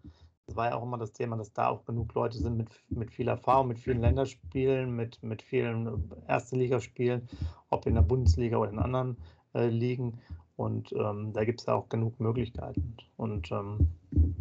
Das 0.46 0.56
war 0.56 0.68
ja 0.68 0.74
auch 0.76 0.82
immer 0.82 0.98
das 0.98 1.12
Thema, 1.12 1.36
dass 1.36 1.52
da 1.52 1.68
auch 1.68 1.84
genug 1.84 2.12
Leute 2.14 2.38
sind 2.38 2.56
mit, 2.56 2.68
mit 2.88 3.10
viel 3.10 3.28
Erfahrung, 3.28 3.68
mit 3.68 3.78
vielen 3.78 4.00
Länderspielen, 4.00 4.94
mit, 4.94 5.22
mit 5.22 5.40
vielen 5.40 6.12
Erste 6.26 6.56
Ligaspielen, 6.56 7.28
ob 7.70 7.86
in 7.86 7.94
der 7.94 8.02
Bundesliga 8.02 8.56
oder 8.58 8.70
in 8.70 8.78
anderen 8.78 9.16
äh, 9.54 9.68
liegen. 9.68 10.18
Und 10.56 10.92
ähm, 10.92 11.32
da 11.32 11.44
gibt 11.44 11.60
es 11.60 11.66
ja 11.66 11.74
auch 11.74 11.88
genug 11.88 12.20
Möglichkeiten. 12.20 12.96
Und 13.16 13.50
ähm, 13.50 13.88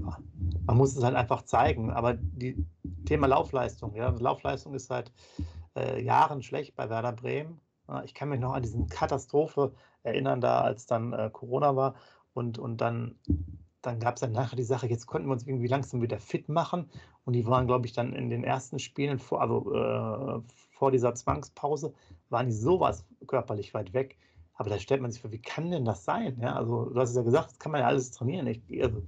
ja, 0.02 0.18
man 0.66 0.78
muss 0.78 0.96
es 0.96 1.04
halt 1.04 1.16
einfach 1.16 1.44
zeigen. 1.44 1.92
Aber 1.92 2.16
die 2.16 2.66
Thema 3.06 3.28
Laufleistung, 3.28 3.96
ja, 3.96 4.10
Laufleistung 4.10 4.74
ist 4.74 4.88
seit 4.88 5.12
äh, 5.76 6.02
Jahren 6.02 6.44
schlecht 6.44 6.76
bei 6.76 6.90
Werder 6.90 7.14
Bremen. 7.14 7.60
Ich 8.06 8.14
kann 8.14 8.30
mich 8.30 8.40
noch 8.40 8.54
an 8.54 8.62
diese 8.62 8.86
Katastrophe 8.86 9.74
erinnern, 10.04 10.40
da 10.40 10.62
als 10.62 10.86
dann 10.86 11.14
äh, 11.14 11.30
Corona 11.32 11.76
war 11.76 11.96
und, 12.34 12.58
und 12.58 12.80
dann, 12.80 13.16
dann 13.82 14.00
gab 14.00 14.16
es 14.16 14.22
dann 14.22 14.32
nachher 14.32 14.56
die 14.56 14.64
Sache, 14.64 14.88
jetzt 14.88 15.08
konnten 15.08 15.28
wir 15.28 15.34
uns 15.34 15.46
irgendwie 15.46 15.68
langsam 15.68 16.02
wieder 16.02 16.20
fit 16.20 16.48
machen 16.48 16.90
und 17.26 17.34
die 17.34 17.46
waren, 17.46 17.68
glaube 17.68 17.86
ich, 17.86 17.94
dann 17.94 18.14
in 18.14 18.30
den 18.30 18.44
ersten 18.44 18.80
Spielen, 18.80 19.20
vor, 19.20 19.42
also 19.42 19.74
äh, 19.74 20.42
vor 20.72 20.92
dieser 20.92 21.14
Zwangspause, 21.14 21.94
waren 22.30 22.48
die 22.48 22.54
sowas 22.54 23.06
körperlich 23.28 23.74
weit 23.74 23.94
weg. 23.94 24.18
Aber 24.62 24.70
da 24.70 24.78
stellt 24.78 25.02
man 25.02 25.10
sich 25.10 25.24
vor, 25.24 25.32
wie 25.32 25.42
kann 25.42 25.72
denn 25.72 25.86
das 25.86 26.06
sein? 26.06 26.38
Ja, 26.40 26.54
also 26.54 26.86
du 26.86 27.00
hast 27.00 27.10
es 27.10 27.16
ja 27.16 27.24
gesagt, 27.24 27.50
das 27.50 27.58
kann 27.58 27.72
man 27.72 27.82
ja 27.82 27.88
alles 27.88 28.12
trainieren. 28.12 28.46
Ich, 28.46 28.62
also, 28.84 29.02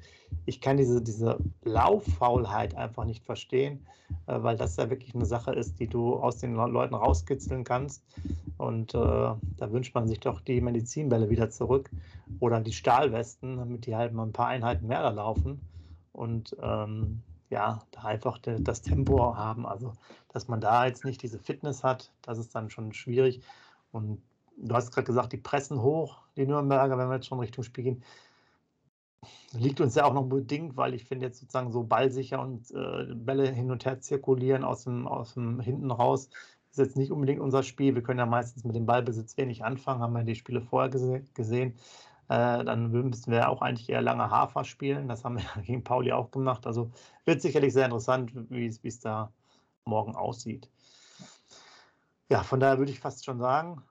ich 0.47 0.61
kann 0.61 0.77
diese, 0.77 0.99
diese 0.99 1.37
Lauffaulheit 1.63 2.73
einfach 2.73 3.05
nicht 3.05 3.23
verstehen, 3.23 3.85
äh, 4.25 4.41
weil 4.41 4.57
das 4.57 4.77
ja 4.77 4.89
wirklich 4.89 5.13
eine 5.13 5.27
Sache 5.27 5.53
ist, 5.53 5.79
die 5.79 5.85
du 5.85 6.15
aus 6.15 6.37
den 6.37 6.55
Leuten 6.55 6.95
rauskitzeln 6.95 7.65
kannst. 7.65 8.03
Und 8.57 8.95
äh, 8.95 8.97
da 8.97 9.37
wünscht 9.71 9.93
man 9.93 10.07
sich 10.07 10.19
doch 10.21 10.41
die 10.41 10.59
Medizinbälle 10.59 11.29
wieder 11.29 11.51
zurück 11.51 11.91
oder 12.39 12.59
die 12.59 12.73
Stahlwesten, 12.73 13.57
damit 13.57 13.85
die 13.85 13.95
halt 13.95 14.11
mal 14.11 14.25
ein 14.25 14.33
paar 14.33 14.47
Einheiten 14.47 14.87
mehr 14.87 15.03
da 15.03 15.09
laufen. 15.09 15.61
Und 16.13 16.57
ähm, 16.63 17.21
ja, 17.51 17.83
da 17.91 18.05
einfach 18.05 18.39
das 18.39 18.81
Tempo 18.81 19.35
haben. 19.35 19.67
Also, 19.67 19.93
dass 20.29 20.47
man 20.47 20.61
da 20.61 20.87
jetzt 20.87 21.05
nicht 21.05 21.21
diese 21.21 21.37
Fitness 21.37 21.83
hat, 21.83 22.11
das 22.23 22.39
ist 22.39 22.55
dann 22.55 22.71
schon 22.71 22.91
schwierig. 22.91 23.41
Und 23.91 24.19
du 24.57 24.75
hast 24.75 24.91
gerade 24.91 25.05
gesagt, 25.05 25.33
die 25.33 25.37
pressen 25.37 25.81
hoch, 25.81 26.21
die 26.37 26.45
Nürnberger, 26.45 26.97
wenn 26.97 27.09
wir 27.09 27.15
jetzt 27.15 27.27
schon 27.27 27.39
Richtung 27.39 27.63
Spiel 27.63 27.83
gehen. 27.83 28.03
Liegt 29.53 29.79
uns 29.81 29.95
ja 29.95 30.05
auch 30.05 30.13
noch 30.13 30.25
bedingt, 30.25 30.75
weil 30.75 30.93
ich 30.93 31.05
finde 31.05 31.25
jetzt 31.27 31.39
sozusagen 31.39 31.71
so 31.71 31.83
ballsicher 31.83 32.41
und 32.41 32.71
äh, 32.71 33.13
Bälle 33.15 33.51
hin 33.51 33.71
und 33.71 33.85
her 33.85 34.01
zirkulieren 34.01 34.63
aus 34.63 34.83
dem, 34.83 35.07
aus 35.07 35.35
dem 35.35 35.59
hinten 35.59 35.91
raus, 35.91 36.29
ist 36.71 36.79
jetzt 36.79 36.97
nicht 36.97 37.11
unbedingt 37.11 37.39
unser 37.39 37.61
Spiel. 37.63 37.93
Wir 37.93 38.01
können 38.01 38.19
ja 38.19 38.25
meistens 38.25 38.63
mit 38.63 38.75
dem 38.75 38.85
Ballbesitz 38.85 39.37
wenig 39.37 39.63
anfangen, 39.63 40.01
haben 40.01 40.13
wir 40.13 40.23
die 40.23 40.35
Spiele 40.35 40.61
vorher 40.61 40.89
gese 40.89 41.23
gesehen. 41.35 41.75
Äh, 42.29 42.63
dann 42.65 42.89
müssten 42.91 43.31
wir 43.31 43.49
auch 43.49 43.61
eigentlich 43.61 43.89
eher 43.89 44.01
lange 44.01 44.29
Hafer 44.31 44.63
spielen. 44.63 45.07
Das 45.07 45.23
haben 45.23 45.37
wir 45.37 45.61
gegen 45.63 45.83
Pauli 45.83 46.11
auch 46.11 46.31
gemacht. 46.31 46.65
Also 46.65 46.91
wird 47.25 47.41
sicherlich 47.41 47.73
sehr 47.73 47.85
interessant, 47.85 48.31
wie 48.49 48.65
es 48.65 48.99
da 48.99 49.31
morgen 49.85 50.15
aussieht. 50.15 50.69
Ja, 52.29 52.41
von 52.41 52.59
daher 52.59 52.79
würde 52.79 52.91
ich 52.91 52.99
fast 52.99 53.25
schon 53.25 53.39
sagen, 53.39 53.83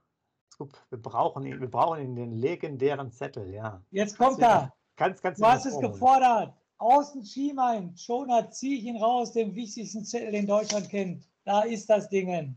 wir 0.58 0.98
brauchen 0.98 1.44
ihn, 1.44 1.60
wir 1.60 1.70
brauchen 1.70 2.00
ihn, 2.00 2.16
den 2.16 2.32
legendären 2.32 3.10
Zettel, 3.10 3.52
ja. 3.52 3.82
Jetzt 3.90 4.16
kommt 4.18 4.40
er. 4.40 4.72
Ganz, 4.96 5.20
ganz 5.22 5.38
du 5.38 5.46
hast 5.46 5.66
es 5.66 5.78
gefordert. 5.78 6.54
Außen 6.78 7.24
Schiemein, 7.24 7.96
Schoner, 7.96 8.50
ziehe 8.50 8.78
ich 8.78 8.84
ihn 8.84 8.96
raus, 8.96 9.32
den 9.32 9.54
wichtigsten 9.54 10.04
Zettel, 10.04 10.32
den 10.32 10.46
Deutschland 10.46 10.88
kennt. 10.88 11.24
Da 11.44 11.62
ist 11.62 11.88
das 11.88 12.08
Ding. 12.08 12.56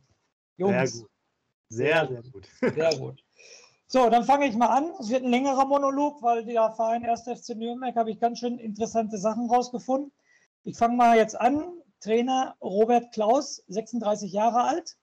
Jungs. 0.58 0.94
Sehr 0.94 1.02
gut. 1.02 1.12
Sehr, 1.70 2.08
sehr 2.08 2.24
gut. 2.24 2.48
Sehr 2.62 2.98
gut. 2.98 3.24
So, 3.88 4.10
dann 4.10 4.24
fange 4.24 4.48
ich 4.48 4.56
mal 4.56 4.68
an. 4.68 4.92
Es 5.00 5.10
wird 5.10 5.24
ein 5.24 5.30
längerer 5.30 5.66
Monolog, 5.66 6.22
weil 6.24 6.44
der 6.44 6.72
Verein 6.72 7.06
1. 7.06 7.22
FC 7.22 7.56
Nürnberg 7.56 7.96
habe 7.96 8.12
ich 8.12 8.20
ganz 8.20 8.40
schön 8.40 8.58
interessante 8.58 9.18
Sachen 9.18 9.50
rausgefunden. 9.50 10.12
Ich 10.64 10.78
fange 10.78 10.98
mal 10.98 11.18
jetzt 11.18 11.40
an. 11.40 11.82
Trainer 12.02 12.56
Robert 12.62 13.12
Klaus, 13.14 13.64
36 13.68 14.32
Jahre 14.32 14.64
alt, 14.64 14.98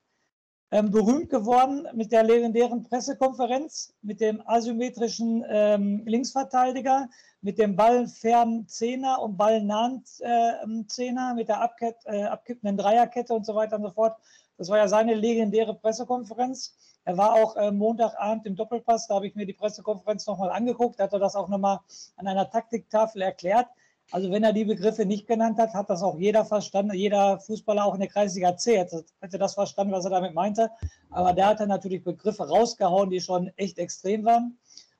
ähm, 0.73 0.91
berühmt 0.91 1.29
geworden 1.29 1.87
mit 1.93 2.13
der 2.13 2.23
legendären 2.23 2.83
Pressekonferenz, 2.83 3.95
mit 4.01 4.23
dem 4.23 4.43
asymmetrischen 4.47 5.45
ähm, 5.47 6.03
Linksverteidiger, 6.07 7.11
mit 7.43 7.59
dem 7.59 7.77
ballfernen 7.77 8.67
Zehner 8.67 9.21
und 9.21 9.37
ballnahen 9.37 10.03
äh, 10.21 10.87
Zehner, 10.87 11.35
mit 11.35 11.49
der 11.49 11.61
abkipp, 11.61 11.97
äh, 12.07 12.25
abkippenden 12.25 12.79
Dreierkette 12.79 13.35
und 13.35 13.45
so 13.45 13.55
weiter 13.55 13.77
und 13.77 13.83
so 13.83 13.91
fort. 13.91 14.17
Das 14.57 14.71
war 14.71 14.79
ja 14.79 14.89
seine 14.89 15.13
legendäre 15.13 15.75
Pressekonferenz. 15.75 16.75
Er 17.05 17.19
war 17.19 17.35
auch 17.35 17.57
äh, 17.57 17.71
Montagabend 17.71 18.47
im 18.47 18.57
Doppelpass, 18.57 19.09
da 19.09 19.17
habe 19.17 19.27
ich 19.27 19.35
mir 19.35 19.45
die 19.45 19.53
Pressekonferenz 19.53 20.27
nochmal 20.27 20.51
angeguckt, 20.51 20.99
da 20.99 21.05
hat 21.05 21.13
er 21.13 21.19
das 21.19 21.37
auch 21.37 21.49
nochmal 21.49 21.81
an 22.17 22.27
einer 22.27 22.49
Taktiktafel 22.49 23.21
erklärt. 23.21 23.67
Also 24.11 24.31
wenn 24.31 24.45
er 24.45 24.53
die 24.53 24.65
Begriffe 24.65 25.07
nicht 25.07 25.27
genannt 25.27 25.59
hat, 25.59 25.73
hat 25.73 25.89
das 25.89 26.03
auch 26.03 26.19
jeder 26.19 26.45
verstanden, 26.45 26.95
jeder 26.95 27.39
Fußballer 27.41 27.85
auch 27.85 27.95
in 27.95 28.01
der 28.01 28.09
Kreisliga 28.09 28.57
C 28.57 28.79
hätte, 28.79 29.05
das 29.21 29.55
verstanden, 29.55 29.93
was 29.93 30.05
er 30.05 30.11
damit 30.11 30.35
meinte. 30.35 30.71
Aber 31.11 31.33
da 31.33 31.49
hat 31.49 31.61
er 31.61 31.67
natürlich 31.67 32.05
Begriffe 32.05 32.47
rausgehauen, 32.47 33.11
die 33.11 33.21
schon 33.21 33.51
echt 33.57 33.79
extrem 33.79 34.25
waren. 34.25 34.59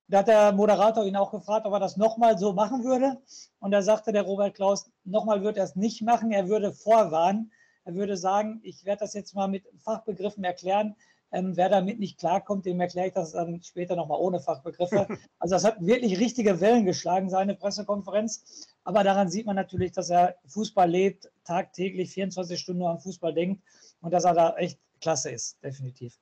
Da 0.09 0.19
hat 0.19 0.29
der 0.29 0.53
Moderator 0.53 1.05
ihn 1.05 1.17
auch 1.17 1.31
gefragt, 1.31 1.67
ob 1.67 1.73
er 1.73 1.81
das 1.81 1.97
nochmal 1.97 2.39
so 2.39 2.53
machen 2.53 2.85
würde. 2.85 3.21
Und 3.61 3.71
da 3.71 3.83
sagte 3.83 4.13
der 4.13 4.23
Robert 4.23 4.55
Klaus, 4.55 4.91
nochmal 5.05 5.43
würde 5.43 5.61
er 5.61 5.65
es 5.65 5.77
nicht 5.77 6.03
machen, 6.03 6.33
er 6.33 6.49
würde 6.49 6.73
vorwarnen. 6.73 7.51
Er 7.85 7.95
würde 7.95 8.17
sagen, 8.17 8.61
ich 8.63 8.85
werde 8.85 9.01
das 9.01 9.15
jetzt 9.15 9.35
mal 9.35 9.49
mit 9.49 9.65
Fachbegriffen 9.79 10.45
erklären. 10.45 10.95
Ähm, 11.33 11.57
wer 11.57 11.71
damit 11.71 11.99
nicht 11.99 12.19
klarkommt, 12.19 12.67
dem 12.67 12.81
erkläre 12.81 13.09
ich 13.09 13.15
das 13.15 13.33
dann 13.33 13.63
später 13.63 13.97
nochmal 13.97 14.21
ohne 14.21 14.41
Fachbegriffe. 14.41 15.07
Also 15.39 15.57
das 15.57 15.65
hat 15.65 15.85
wirklich 15.85 16.21
richtige 16.21 16.61
Wellen 16.61 16.85
geschlagen, 16.85 17.29
seine 17.29 17.57
Pressekonferenz. 17.57 18.69
Aber 18.85 19.03
daran 19.03 19.29
sieht 19.29 19.47
man 19.47 19.57
natürlich, 19.57 19.93
dass 19.93 20.11
er 20.11 20.37
Fußball 20.47 20.89
lebt, 20.89 21.33
tagtäglich 21.45 22.11
24 22.11 22.61
Stunden 22.61 22.81
nur 22.81 22.91
am 22.91 23.01
Fußball 23.01 23.35
denkt 23.35 23.63
und 24.03 24.13
dass 24.13 24.25
er 24.25 24.35
da 24.35 24.57
echt 24.57 24.79
klasse 25.01 25.31
ist, 25.31 25.63
definitiv. 25.65 26.19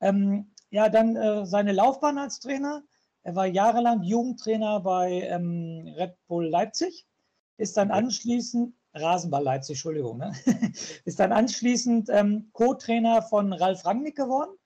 Ähm, 0.00 0.50
ja, 0.70 0.88
dann 0.88 1.14
äh, 1.14 1.46
seine 1.46 1.72
Laufbahn 1.72 2.18
als 2.18 2.40
Trainer. 2.40 2.82
Er 3.22 3.36
war 3.36 3.46
jahrelang 3.46 4.02
Jugendtrainer 4.02 4.80
bei 4.80 5.22
ähm, 5.22 5.94
Red 5.96 6.16
Bull 6.26 6.46
Leipzig, 6.46 7.06
ist 7.56 7.76
dann 7.76 7.90
anschließend, 7.90 8.74
Rasenball 8.94 9.42
Leipzig, 9.42 9.74
Entschuldigung, 9.76 10.18
ne? 10.18 10.32
ist 11.04 11.20
dann 11.20 11.32
anschließend 11.32 12.08
ähm, 12.10 12.50
Co-Trainer 12.52 13.22
von 13.22 13.52
Ralf 13.52 13.84
Rangnick 13.84 14.16
geworden 14.16 14.56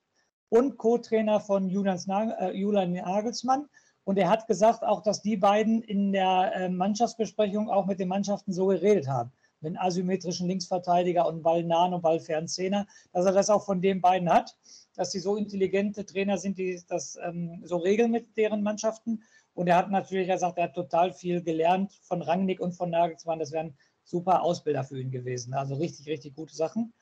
und 0.48 0.76
Co-Trainer 0.76 1.40
von 1.40 1.68
Julian, 1.68 1.98
äh, 2.38 2.52
Julian 2.52 2.92
Nagelsmann 2.92 3.68
und 4.08 4.16
er 4.16 4.30
hat 4.30 4.46
gesagt 4.46 4.84
auch, 4.84 5.02
dass 5.02 5.20
die 5.20 5.36
beiden 5.36 5.82
in 5.82 6.12
der 6.12 6.52
äh, 6.54 6.68
Mannschaftsbesprechung 6.70 7.68
auch 7.68 7.84
mit 7.84 8.00
den 8.00 8.08
Mannschaften 8.08 8.54
so 8.54 8.68
geredet 8.68 9.06
haben. 9.06 9.32
Mit 9.60 9.78
asymmetrischen 9.78 10.48
Linksverteidiger 10.48 11.26
und 11.26 11.42
ballnahen 11.42 11.92
und 11.92 12.00
ballfernen 12.00 12.48
Zehner, 12.48 12.86
dass 13.12 13.26
er 13.26 13.32
das 13.32 13.50
auch 13.50 13.66
von 13.66 13.82
den 13.82 14.00
beiden 14.00 14.32
hat, 14.32 14.56
dass 14.94 15.12
sie 15.12 15.18
so 15.18 15.36
intelligente 15.36 16.06
Trainer 16.06 16.38
sind, 16.38 16.56
die 16.56 16.80
das 16.88 17.18
ähm, 17.22 17.60
so 17.64 17.76
regeln 17.76 18.10
mit 18.10 18.34
deren 18.38 18.62
Mannschaften. 18.62 19.22
Und 19.52 19.66
er 19.66 19.76
hat 19.76 19.90
natürlich 19.90 20.28
gesagt, 20.28 20.56
er 20.56 20.64
hat 20.64 20.74
total 20.74 21.12
viel 21.12 21.42
gelernt 21.42 21.92
von 22.00 22.22
Rangnick 22.22 22.60
und 22.60 22.72
von 22.72 22.88
Nagelsmann. 22.88 23.38
Das 23.38 23.52
wären 23.52 23.76
super 24.08 24.42
Ausbilder 24.42 24.84
für 24.84 25.00
ihn 25.00 25.10
gewesen. 25.10 25.54
Also 25.54 25.74
richtig, 25.74 26.06
richtig 26.06 26.34
gute 26.34 26.54
Sachen. 26.54 26.92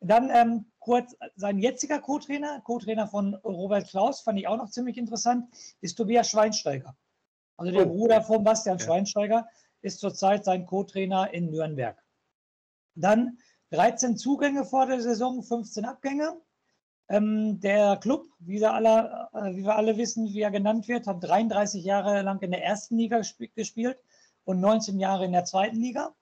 Dann 0.00 0.30
ähm, 0.32 0.64
kurz 0.78 1.14
sein 1.36 1.58
jetziger 1.58 2.00
Co-Trainer, 2.00 2.62
Co-Trainer 2.62 3.06
von 3.06 3.34
Robert 3.34 3.88
Klaus, 3.88 4.20
fand 4.20 4.38
ich 4.38 4.48
auch 4.48 4.56
noch 4.56 4.70
ziemlich 4.70 4.96
interessant, 4.96 5.46
ist 5.80 5.96
Tobias 5.96 6.30
Schweinsteiger. 6.30 6.96
Also 7.56 7.72
der 7.72 7.86
oh. 7.86 7.90
Bruder 7.90 8.22
von 8.22 8.42
Bastian 8.42 8.78
ja. 8.78 8.84
Schweinsteiger 8.84 9.46
ist 9.82 10.00
zurzeit 10.00 10.44
sein 10.44 10.64
Co-Trainer 10.64 11.32
in 11.34 11.50
Nürnberg. 11.50 12.02
Dann 12.94 13.38
13 13.70 14.16
Zugänge 14.16 14.64
vor 14.64 14.86
der 14.86 15.00
Saison, 15.00 15.42
15 15.42 15.84
Abgänge. 15.84 16.40
Ähm, 17.08 17.60
der 17.60 17.96
Club, 17.96 18.26
wie 18.38 18.60
wir, 18.60 18.72
alle, 18.72 19.28
äh, 19.34 19.54
wie 19.56 19.64
wir 19.64 19.76
alle 19.76 19.96
wissen, 19.96 20.26
wie 20.26 20.40
er 20.40 20.50
genannt 20.50 20.88
wird, 20.88 21.06
hat 21.06 21.22
33 21.22 21.84
Jahre 21.84 22.22
lang 22.22 22.40
in 22.40 22.52
der 22.52 22.64
ersten 22.64 22.96
Liga 22.96 23.20
gespielt 23.54 23.98
und 24.44 24.60
19 24.60 24.98
Jahre 24.98 25.24
in 25.24 25.32
der 25.32 25.44
zweiten 25.44 25.76
Liga. 25.76 26.14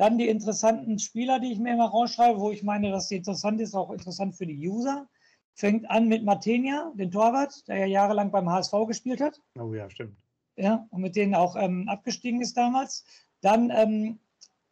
Dann 0.00 0.16
die 0.16 0.28
interessanten 0.30 0.98
Spieler, 0.98 1.40
die 1.40 1.52
ich 1.52 1.58
mir 1.58 1.74
immer 1.74 1.90
rausschreibe, 1.90 2.40
wo 2.40 2.50
ich 2.50 2.62
meine, 2.62 2.90
dass 2.90 3.08
die 3.08 3.16
interessant 3.16 3.60
ist, 3.60 3.74
auch 3.74 3.90
interessant 3.90 4.34
für 4.34 4.46
die 4.46 4.66
User. 4.66 5.06
Fängt 5.52 5.90
an 5.90 6.08
mit 6.08 6.24
Martenia, 6.24 6.90
den 6.94 7.10
Torwart, 7.10 7.68
der 7.68 7.80
ja 7.80 7.84
jahrelang 7.84 8.30
beim 8.30 8.48
HSV 8.48 8.72
gespielt 8.86 9.20
hat. 9.20 9.42
Oh 9.58 9.74
ja, 9.74 9.90
stimmt. 9.90 10.16
Ja, 10.56 10.86
und 10.88 11.02
mit 11.02 11.16
denen 11.16 11.34
auch 11.34 11.54
ähm, 11.54 11.86
abgestiegen 11.86 12.40
ist 12.40 12.56
damals. 12.56 13.04
Dann 13.42 13.68
ähm, 13.68 14.18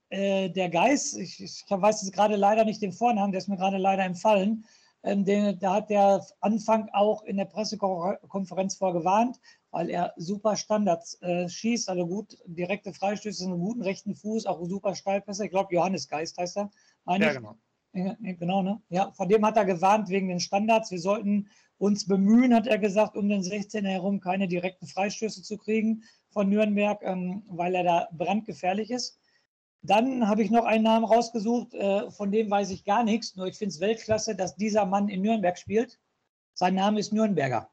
äh, 0.09 0.49
der 0.49 0.71
Geist, 0.71 1.19
ich, 1.19 1.43
ich 1.43 1.63
weiß 1.69 2.01
jetzt 2.01 2.15
gerade 2.15 2.37
leider 2.37 2.65
nicht 2.65 2.81
den 2.81 2.93
Vornamen, 2.93 3.31
der 3.31 3.41
ist 3.41 3.49
mir 3.49 3.59
gerade 3.59 3.77
leider 3.77 4.05
entfallen. 4.05 4.65
Ähm, 5.03 5.27
den, 5.27 5.59
da 5.59 5.75
hat 5.75 5.91
der 5.91 6.25
Anfang 6.41 6.89
auch 6.95 7.23
in 7.25 7.37
der 7.37 7.45
Pressekonferenz 7.45 8.77
vorgewarnt, 8.77 9.39
weil 9.79 9.91
er 9.91 10.13
super 10.17 10.57
Standards 10.57 11.23
äh, 11.23 11.49
schießt, 11.49 11.89
also 11.89 12.05
gut 12.05 12.37
direkte 12.47 12.93
Freistöße, 12.93 13.45
einen 13.45 13.61
guten 13.61 13.83
rechten 13.83 14.17
Fuß, 14.17 14.47
auch 14.47 14.61
super 14.65 14.97
Steilpässe. 14.97 15.45
Ich 15.45 15.53
glaube, 15.53 15.73
Johannes 15.73 16.09
Geist 16.09 16.37
heißt 16.37 16.57
er. 16.57 16.73
Ja, 17.07 17.33
genau. 17.33 17.57
Ja, 17.93 18.17
genau, 18.33 18.63
ne? 18.63 18.83
Ja, 18.89 19.13
von 19.13 19.29
dem 19.29 19.47
hat 19.47 19.57
er 19.57 19.65
gewarnt 19.65 20.09
wegen 20.09 20.27
den 20.27 20.41
Standards. 20.41 20.91
Wir 20.91 20.99
sollten 20.99 21.49
uns 21.79 22.09
bemühen, 22.09 22.57
hat 22.57 22.67
er 22.67 22.79
gesagt, 22.79 23.17
um 23.17 23.29
den 23.29 23.45
16 23.45 23.85
herum 23.85 24.19
keine 24.19 24.49
direkten 24.49 24.89
Freistöße 24.89 25.45
zu 25.45 25.57
kriegen 25.57 26.03
von 26.31 26.49
Nürnberg, 26.49 27.01
ähm, 27.05 27.45
weil 27.49 27.77
er 27.77 27.85
da 27.85 28.09
brandgefährlich 28.11 28.91
ist. 28.91 29.21
Dann 29.83 30.27
habe 30.27 30.43
ich 30.43 30.51
noch 30.51 30.65
einen 30.65 30.83
Namen 30.83 31.05
rausgesucht, 31.05 31.75
äh, 31.75 32.11
von 32.11 32.33
dem 32.33 32.51
weiß 32.51 32.71
ich 32.71 32.85
gar 32.85 33.05
nichts, 33.05 33.37
nur 33.37 33.47
ich 33.47 33.57
finde 33.57 33.75
es 33.75 33.81
Weltklasse, 33.81 34.35
dass 34.35 34.57
dieser 34.57 34.87
Mann 34.87 35.09
in 35.09 35.23
Nürnberg 35.23 35.57
spielt. 35.57 36.01
Sein 36.55 36.75
Name 36.75 36.99
ist 36.99 37.13
Nürnberger. 37.13 37.71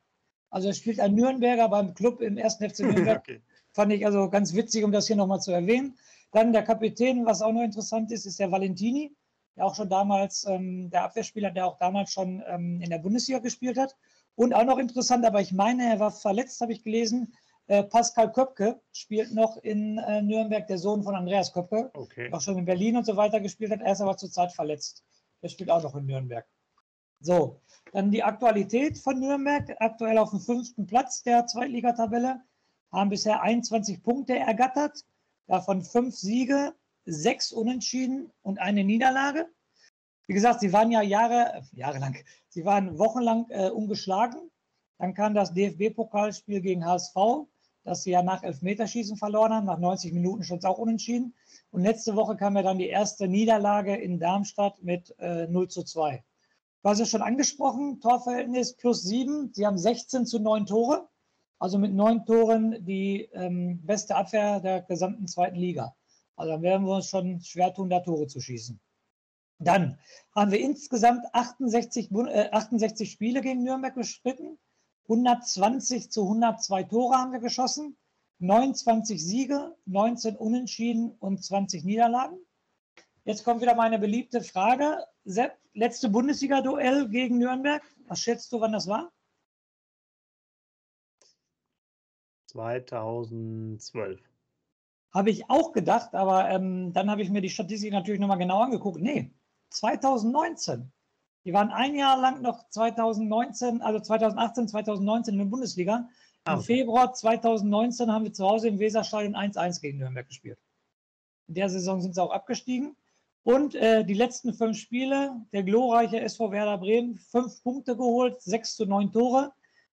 Also 0.55 0.69
er 0.69 0.73
spielt 0.73 1.01
ein 1.01 1.15
Nürnberger 1.15 1.67
beim 1.67 1.93
Club 1.95 2.21
im 2.21 2.37
1. 2.37 2.55
FC 2.55 2.79
Nürnberg. 2.79 3.19
okay. 3.19 3.41
Fand 3.73 3.91
ich 3.91 4.05
also 4.05 4.29
ganz 4.29 4.53
witzig, 4.53 4.85
um 4.85 4.93
das 4.93 5.05
hier 5.05 5.17
nochmal 5.17 5.41
zu 5.41 5.51
erwähnen. 5.51 5.97
Dann 6.31 6.53
der 6.53 6.63
Kapitän, 6.63 7.25
was 7.25 7.41
auch 7.41 7.51
noch 7.51 7.61
interessant 7.61 8.09
ist, 8.13 8.25
ist 8.25 8.39
der 8.39 8.53
Valentini, 8.53 9.13
der 9.57 9.65
auch 9.65 9.75
schon 9.75 9.89
damals, 9.89 10.45
ähm, 10.47 10.89
der 10.91 11.03
Abwehrspieler, 11.03 11.51
der 11.51 11.67
auch 11.67 11.77
damals 11.77 12.13
schon 12.13 12.41
ähm, 12.47 12.79
in 12.79 12.89
der 12.89 12.99
Bundesliga 12.99 13.39
gespielt 13.39 13.77
hat. 13.77 13.97
Und 14.35 14.53
auch 14.53 14.63
noch 14.63 14.77
interessant, 14.77 15.25
aber 15.25 15.41
ich 15.41 15.51
meine, 15.51 15.89
er 15.89 15.99
war 15.99 16.11
verletzt, 16.11 16.61
habe 16.61 16.71
ich 16.71 16.83
gelesen. 16.83 17.33
Äh, 17.67 17.83
Pascal 17.83 18.31
Köpke 18.31 18.79
spielt 18.93 19.33
noch 19.33 19.57
in 19.57 19.97
äh, 19.97 20.21
Nürnberg, 20.21 20.67
der 20.67 20.77
Sohn 20.77 21.03
von 21.03 21.15
Andreas 21.15 21.51
Köpke, 21.51 21.91
okay. 21.95 22.31
auch 22.31 22.39
schon 22.39 22.57
in 22.57 22.63
Berlin 22.63 22.95
und 22.95 23.05
so 23.05 23.17
weiter 23.17 23.41
gespielt 23.41 23.71
hat. 23.71 23.81
Er 23.81 23.91
ist 23.91 23.99
aber 23.99 24.15
zurzeit 24.15 24.53
verletzt. 24.53 25.03
Der 25.41 25.49
spielt 25.49 25.69
auch 25.69 25.83
noch 25.83 25.95
in 25.95 26.05
Nürnberg. 26.05 26.47
So, 27.19 27.59
dann 27.91 28.11
die 28.11 28.23
Aktualität 28.23 28.97
von 28.97 29.19
Nürnberg, 29.19 29.75
aktuell 29.79 30.17
auf 30.17 30.31
dem 30.31 30.39
fünften 30.39 30.85
Platz 30.85 31.23
der 31.23 31.47
Zweitligatabelle, 31.47 32.41
haben 32.91 33.09
bisher 33.09 33.41
21 33.41 34.03
Punkte 34.03 34.37
ergattert, 34.37 35.05
davon 35.47 35.81
fünf 35.81 36.15
Siege, 36.15 36.73
sechs 37.05 37.51
Unentschieden 37.51 38.31
und 38.41 38.59
eine 38.59 38.83
Niederlage. 38.83 39.47
Wie 40.27 40.33
gesagt, 40.33 40.59
sie 40.59 40.73
waren 40.73 40.91
ja 40.91 41.01
Jahre, 41.01 41.63
jahrelang, 41.71 42.17
sie 42.49 42.65
waren 42.65 42.97
wochenlang 42.97 43.45
äh, 43.49 43.69
ungeschlagen. 43.69 44.51
Dann 44.97 45.13
kam 45.13 45.33
das 45.33 45.53
DFB-Pokalspiel 45.53 46.61
gegen 46.61 46.85
HSV, 46.85 47.15
das 47.83 48.03
sie 48.03 48.11
ja 48.11 48.23
nach 48.23 48.43
Elfmeterschießen 48.43 49.17
verloren 49.17 49.53
haben. 49.53 49.65
Nach 49.65 49.77
90 49.77 50.13
Minuten 50.13 50.41
es 50.41 50.65
auch 50.65 50.79
unentschieden. 50.79 51.35
Und 51.69 51.83
letzte 51.83 52.15
Woche 52.15 52.35
kam 52.35 52.55
ja 52.55 52.63
dann 52.63 52.79
die 52.79 52.87
erste 52.87 53.27
Niederlage 53.27 53.95
in 53.95 54.19
Darmstadt 54.19 54.81
mit 54.81 55.13
äh, 55.19 55.47
0 55.47 55.67
zu 55.67 55.83
2. 55.83 56.23
Du 56.85 56.91
hast 56.91 56.99
ja 56.99 57.07
schon 57.07 57.23
angesprochen, 57.23 57.99
Torverhältnis 57.99 58.75
plus 58.75 59.01
sieben. 59.01 59.51
Sie 59.55 59.65
haben 59.65 59.75
16 59.75 60.27
zu 60.27 60.37
9 60.37 60.67
Tore, 60.67 61.09
also 61.57 61.79
mit 61.79 61.95
neun 61.95 62.27
Toren 62.27 62.85
die 62.85 63.27
ähm, 63.33 63.83
beste 63.83 64.15
Abwehr 64.15 64.59
der 64.59 64.83
gesamten 64.83 65.27
zweiten 65.27 65.55
Liga. 65.55 65.95
Also 66.35 66.51
dann 66.51 66.61
werden 66.61 66.85
wir 66.85 66.97
uns 66.97 67.09
schon 67.09 67.41
schwer 67.41 67.73
tun, 67.73 67.89
da 67.89 68.01
Tore 68.01 68.27
zu 68.27 68.39
schießen. 68.39 68.79
Dann 69.57 69.97
haben 70.35 70.51
wir 70.51 70.59
insgesamt 70.59 71.25
68, 71.33 72.11
äh, 72.11 72.51
68 72.51 73.09
Spiele 73.09 73.41
gegen 73.41 73.63
Nürnberg 73.63 73.95
bestritten. 73.95 74.59
120 75.09 76.11
zu 76.11 76.21
102 76.21 76.83
Tore 76.83 77.15
haben 77.15 77.31
wir 77.31 77.39
geschossen. 77.39 77.97
29 78.37 79.25
Siege, 79.25 79.75
19 79.87 80.35
Unentschieden 80.35 81.13
und 81.17 81.43
20 81.43 81.83
Niederlagen. 81.83 82.37
Jetzt 83.25 83.43
kommt 83.43 83.61
wieder 83.61 83.73
meine 83.73 83.97
beliebte 83.97 84.41
Frage. 84.41 85.03
Sepp, 85.23 85.57
letzte 85.73 86.09
Bundesliga-Duell 86.09 87.09
gegen 87.09 87.39
Nürnberg. 87.39 87.81
Was 88.07 88.21
schätzt 88.21 88.51
du, 88.51 88.61
wann 88.61 88.71
das 88.71 88.87
war? 88.87 89.11
2012. 92.45 94.21
Habe 95.11 95.29
ich 95.31 95.49
auch 95.49 95.73
gedacht, 95.73 96.13
aber 96.13 96.49
ähm, 96.49 96.93
dann 96.93 97.09
habe 97.09 97.23
ich 97.23 97.31
mir 97.31 97.41
die 97.41 97.49
Statistik 97.49 97.91
natürlich 97.91 98.19
nochmal 98.19 98.37
genau 98.37 98.61
angeguckt. 98.61 99.01
Nee, 99.01 99.33
2019. 99.71 100.91
Die 101.45 101.53
waren 101.53 101.71
ein 101.71 101.95
Jahr 101.95 102.19
lang 102.19 102.43
noch 102.43 102.69
2019, 102.69 103.81
also 103.81 103.99
2018, 103.99 104.67
2019 104.67 105.33
in 105.33 105.39
der 105.39 105.45
Bundesliga. 105.45 106.09
Im 106.47 106.53
okay. 106.53 106.63
Februar 106.63 107.11
2019 107.11 108.11
haben 108.11 108.25
wir 108.25 108.33
zu 108.33 108.45
Hause 108.45 108.67
im 108.67 108.77
Weserstadion 108.77 109.35
1-1 109.35 109.81
gegen 109.81 109.97
Nürnberg 109.97 110.27
gespielt. 110.27 110.59
In 111.47 111.55
der 111.55 111.69
Saison 111.69 112.01
sind 112.01 112.13
sie 112.13 112.21
auch 112.21 112.31
abgestiegen. 112.31 112.95
Und 113.45 113.75
äh, 113.75 114.03
die 114.03 114.15
letzten 114.15 114.55
fünf 114.55 114.75
Spiele, 114.75 115.39
der 115.53 115.61
glorreiche 115.61 116.19
SV 116.19 116.49
Werder 116.49 116.79
Bremen, 116.79 117.15
fünf 117.15 117.61
Punkte 117.61 117.95
geholt, 117.95 118.41
sechs 118.41 118.75
zu 118.75 118.87
neun 118.87 119.11
Tore. 119.11 119.53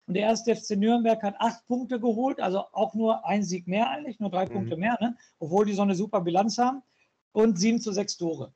Und 0.09 0.15
der 0.15 0.25
erste 0.25 0.57
FC 0.57 0.71
Nürnberg 0.71 1.23
hat 1.23 1.37
acht 1.39 1.65
Punkte 1.69 2.01
geholt, 2.01 2.41
also 2.41 2.65
auch 2.73 2.95
nur 2.95 3.25
ein 3.25 3.45
Sieg 3.45 3.69
mehr 3.69 3.89
eigentlich, 3.89 4.19
nur 4.19 4.31
drei 4.31 4.47
mhm. 4.47 4.53
Punkte 4.53 4.77
mehr, 4.77 4.99
ne? 5.01 5.17
obwohl 5.39 5.65
die 5.65 5.75
so 5.75 5.83
eine 5.83 5.95
super 5.95 6.23
Bilanz 6.23 6.59
haben. 6.59 6.83
Und 7.31 7.57
sieben 7.57 7.81
zu 7.81 7.93
sechs 7.93 8.17
Tore. 8.17 8.53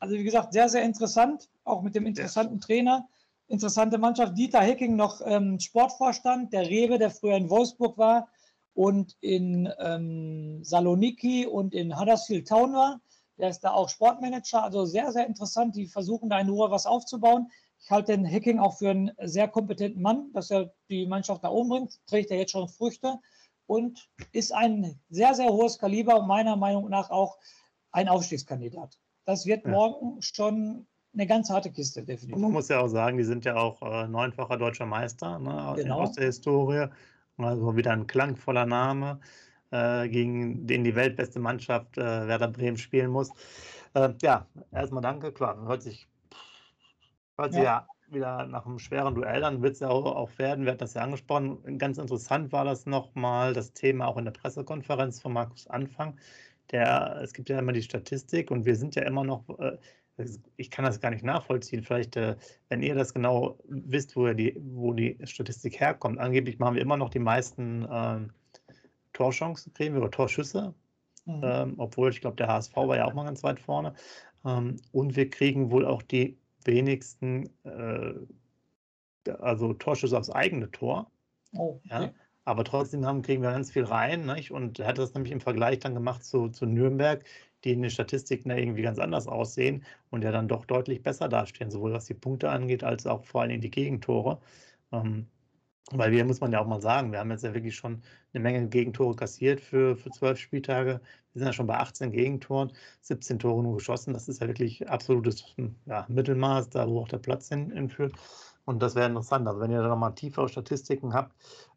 Also 0.00 0.16
wie 0.16 0.24
gesagt, 0.24 0.52
sehr, 0.52 0.68
sehr 0.68 0.82
interessant, 0.82 1.48
auch 1.62 1.82
mit 1.82 1.94
dem 1.94 2.04
interessanten 2.04 2.60
Trainer. 2.60 3.08
Interessante 3.46 3.98
Mannschaft. 3.98 4.36
Dieter 4.36 4.62
Hecking 4.62 4.96
noch 4.96 5.20
ähm, 5.24 5.60
Sportvorstand, 5.60 6.52
der 6.52 6.68
Rewe, 6.68 6.98
der 6.98 7.10
früher 7.10 7.36
in 7.36 7.50
Wolfsburg 7.50 7.96
war 7.98 8.28
und 8.74 9.16
in 9.20 9.72
ähm, 9.78 10.64
Saloniki 10.64 11.46
und 11.46 11.72
in 11.72 11.96
Huddersfield 11.96 12.48
Town 12.48 12.72
war. 12.72 13.00
Der 13.38 13.48
ist 13.48 13.60
da 13.60 13.70
auch 13.70 13.88
Sportmanager, 13.88 14.62
also 14.62 14.84
sehr, 14.84 15.12
sehr 15.12 15.26
interessant. 15.26 15.76
Die 15.76 15.86
versuchen 15.86 16.28
da 16.28 16.38
in 16.40 16.48
Ruhe 16.48 16.70
was 16.70 16.86
aufzubauen. 16.86 17.50
Ich 17.80 17.90
halte 17.90 18.16
den 18.16 18.26
Hacking 18.26 18.58
auch 18.58 18.78
für 18.78 18.90
einen 18.90 19.12
sehr 19.22 19.48
kompetenten 19.48 20.02
Mann, 20.02 20.32
dass 20.32 20.50
er 20.50 20.72
die 20.90 21.06
Mannschaft 21.06 21.44
da 21.44 21.48
umbringt, 21.48 22.00
trägt 22.06 22.30
er 22.30 22.38
jetzt 22.38 22.50
schon 22.50 22.68
Früchte 22.68 23.18
und 23.66 24.08
ist 24.32 24.52
ein 24.52 24.98
sehr, 25.10 25.34
sehr 25.34 25.48
hohes 25.48 25.78
Kaliber 25.78 26.22
meiner 26.22 26.56
Meinung 26.56 26.88
nach 26.88 27.10
auch 27.10 27.38
ein 27.92 28.08
Aufstiegskandidat. 28.08 28.98
Das 29.24 29.46
wird 29.46 29.64
ja. 29.64 29.70
morgen 29.70 30.20
schon 30.22 30.86
eine 31.14 31.26
ganz 31.26 31.50
harte 31.50 31.70
Kiste, 31.70 32.02
definitiv. 32.02 32.36
Und 32.36 32.42
man 32.42 32.52
muss 32.52 32.68
ja 32.68 32.80
auch 32.80 32.88
sagen, 32.88 33.18
die 33.18 33.24
sind 33.24 33.44
ja 33.44 33.56
auch 33.56 33.80
äh, 33.82 34.08
neunfacher 34.08 34.56
deutscher 34.56 34.86
Meister 34.86 35.38
ne, 35.38 35.74
genau. 35.76 36.00
aus 36.00 36.12
der 36.12 36.26
Historie. 36.26 36.86
Also 37.36 37.76
wieder 37.76 37.92
ein 37.92 38.06
klangvoller 38.06 38.66
Name, 38.66 39.20
äh, 39.70 40.08
gegen 40.08 40.66
den 40.66 40.84
die 40.84 40.94
weltbeste 40.94 41.40
Mannschaft 41.40 41.98
äh, 41.98 42.28
Werder 42.28 42.48
Bremen 42.48 42.76
spielen 42.78 43.10
muss. 43.10 43.30
Äh, 43.94 44.10
ja, 44.22 44.46
erstmal 44.72 45.02
danke. 45.02 45.32
Klar, 45.32 45.66
hört 45.66 45.82
sich 45.82 46.08
Hört 47.38 47.52
sich 47.52 47.62
ja. 47.62 47.86
ja 47.86 47.86
wieder 48.10 48.46
nach 48.46 48.66
einem 48.66 48.78
schweren 48.78 49.14
Duell 49.14 49.40
dann 49.40 49.62
wird 49.62 49.74
es 49.74 49.80
ja 49.80 49.88
auch, 49.88 50.04
auch 50.04 50.30
werden, 50.38 50.64
wir 50.64 50.72
hatten 50.72 50.80
das 50.80 50.94
ja 50.94 51.02
angesprochen. 51.02 51.78
Ganz 51.78 51.98
interessant 51.98 52.52
war 52.52 52.64
das 52.64 52.86
nochmal, 52.86 53.52
das 53.52 53.72
Thema 53.74 54.08
auch 54.08 54.16
in 54.16 54.24
der 54.24 54.32
Pressekonferenz 54.32 55.20
von 55.20 55.32
Markus 55.34 55.66
Anfang. 55.68 56.18
Der, 56.72 57.20
es 57.22 57.32
gibt 57.32 57.48
ja 57.48 57.58
immer 57.58 57.72
die 57.72 57.82
Statistik 57.82 58.50
und 58.50 58.64
wir 58.66 58.76
sind 58.76 58.96
ja 58.96 59.02
immer 59.02 59.24
noch, 59.24 59.44
äh, 59.60 59.76
ich 60.56 60.70
kann 60.70 60.84
das 60.84 61.00
gar 61.00 61.10
nicht 61.10 61.22
nachvollziehen, 61.22 61.84
vielleicht, 61.84 62.16
äh, 62.16 62.34
wenn 62.70 62.82
ihr 62.82 62.94
das 62.94 63.14
genau 63.14 63.58
wisst, 63.68 64.16
wo 64.16 64.32
die, 64.32 64.56
wo 64.58 64.92
die 64.92 65.16
Statistik 65.24 65.78
herkommt. 65.78 66.18
Angeblich 66.18 66.58
machen 66.58 66.74
wir 66.74 66.82
immer 66.82 66.96
noch 66.96 67.10
die 67.10 67.20
meisten 67.20 67.86
ähm, 67.90 68.30
Torchancen, 69.18 69.74
kriegen 69.74 69.94
wir 69.94 70.02
oder 70.02 70.12
Torschüsse, 70.12 70.74
mhm. 71.26 71.40
ähm, 71.42 71.74
obwohl 71.78 72.10
ich 72.10 72.20
glaube, 72.20 72.36
der 72.36 72.46
HSV 72.46 72.76
war 72.76 72.96
ja 72.96 73.04
auch 73.04 73.14
mal 73.14 73.24
ganz 73.24 73.42
weit 73.42 73.58
vorne. 73.58 73.94
Ähm, 74.44 74.76
und 74.92 75.16
wir 75.16 75.28
kriegen 75.28 75.72
wohl 75.72 75.84
auch 75.84 76.02
die 76.02 76.38
wenigsten, 76.64 77.50
äh, 77.64 78.14
also 79.40 79.74
Torschüsse 79.74 80.16
aufs 80.16 80.30
eigene 80.30 80.70
Tor. 80.70 81.10
Oh, 81.56 81.80
okay. 81.84 81.88
ja. 81.88 82.12
Aber 82.44 82.64
trotzdem 82.64 83.04
haben, 83.04 83.22
kriegen 83.22 83.42
wir 83.42 83.50
ganz 83.50 83.72
viel 83.72 83.84
rein. 83.84 84.24
Nicht? 84.24 84.52
Und 84.52 84.78
er 84.78 84.86
hat 84.86 84.98
das 84.98 85.12
nämlich 85.12 85.32
im 85.32 85.40
Vergleich 85.40 85.80
dann 85.80 85.94
gemacht 85.94 86.24
zu, 86.24 86.48
zu 86.48 86.64
Nürnberg, 86.64 87.24
die 87.64 87.72
in 87.72 87.82
den 87.82 87.90
Statistiken 87.90 88.50
irgendwie 88.50 88.82
ganz 88.82 88.98
anders 89.00 89.26
aussehen 89.26 89.84
und 90.10 90.22
ja 90.22 90.30
dann 90.30 90.48
doch 90.48 90.64
deutlich 90.64 91.02
besser 91.02 91.28
dastehen, 91.28 91.70
sowohl 91.70 91.92
was 91.92 92.06
die 92.06 92.14
Punkte 92.14 92.50
angeht, 92.50 92.84
als 92.84 93.06
auch 93.06 93.24
vor 93.24 93.42
allem 93.42 93.60
die 93.60 93.70
Gegentore. 93.70 94.38
Ähm, 94.92 95.26
weil 95.92 96.12
wir, 96.12 96.24
muss 96.24 96.40
man 96.40 96.52
ja 96.52 96.60
auch 96.60 96.66
mal 96.66 96.80
sagen, 96.80 97.12
wir 97.12 97.18
haben 97.18 97.30
jetzt 97.30 97.44
ja 97.44 97.54
wirklich 97.54 97.76
schon 97.76 98.02
eine 98.32 98.42
Menge 98.42 98.68
Gegentore 98.68 99.16
kassiert 99.16 99.60
für, 99.60 99.96
für 99.96 100.10
zwölf 100.10 100.38
Spieltage. 100.38 101.00
Wir 101.32 101.40
sind 101.40 101.46
ja 101.46 101.52
schon 101.52 101.66
bei 101.66 101.78
18 101.78 102.12
Gegentoren, 102.12 102.72
17 103.02 103.38
Tore 103.38 103.62
nur 103.62 103.76
geschossen. 103.76 104.12
Das 104.12 104.28
ist 104.28 104.40
ja 104.40 104.48
wirklich 104.48 104.88
absolutes 104.88 105.54
ja, 105.86 106.04
Mittelmaß, 106.08 106.70
da 106.70 106.88
wo 106.88 107.00
auch 107.00 107.08
der 107.08 107.18
Platz 107.18 107.48
hin, 107.48 107.70
hinführt. 107.70 108.12
Und 108.64 108.82
das 108.82 108.94
wäre 108.94 109.06
interessant. 109.06 109.48
Also 109.48 109.60
wenn 109.60 109.70
ihr 109.70 109.80
da 109.80 109.88
nochmal 109.88 110.14
tiefere 110.14 110.48
Statistiken 110.48 111.14
habt, 111.14 111.34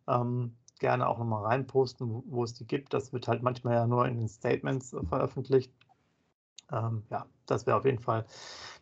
ähm, 0.08 0.56
gerne 0.80 1.08
auch 1.08 1.20
nochmal 1.20 1.46
reinposten, 1.46 2.24
wo 2.26 2.44
es 2.44 2.54
die 2.54 2.66
gibt. 2.66 2.94
Das 2.94 3.14
wird 3.14 3.28
halt 3.28 3.44
manchmal 3.44 3.76
ja 3.76 3.88
nur 3.88 4.08
in 4.08 4.18
den 4.18 4.28
Statements 4.28 4.94
veröffentlicht. 5.08 5.72
Ähm, 6.72 7.04
ja, 7.10 7.26
das 7.46 7.66
wäre 7.66 7.78
auf 7.78 7.86
jeden 7.86 8.00
Fall 8.00 8.26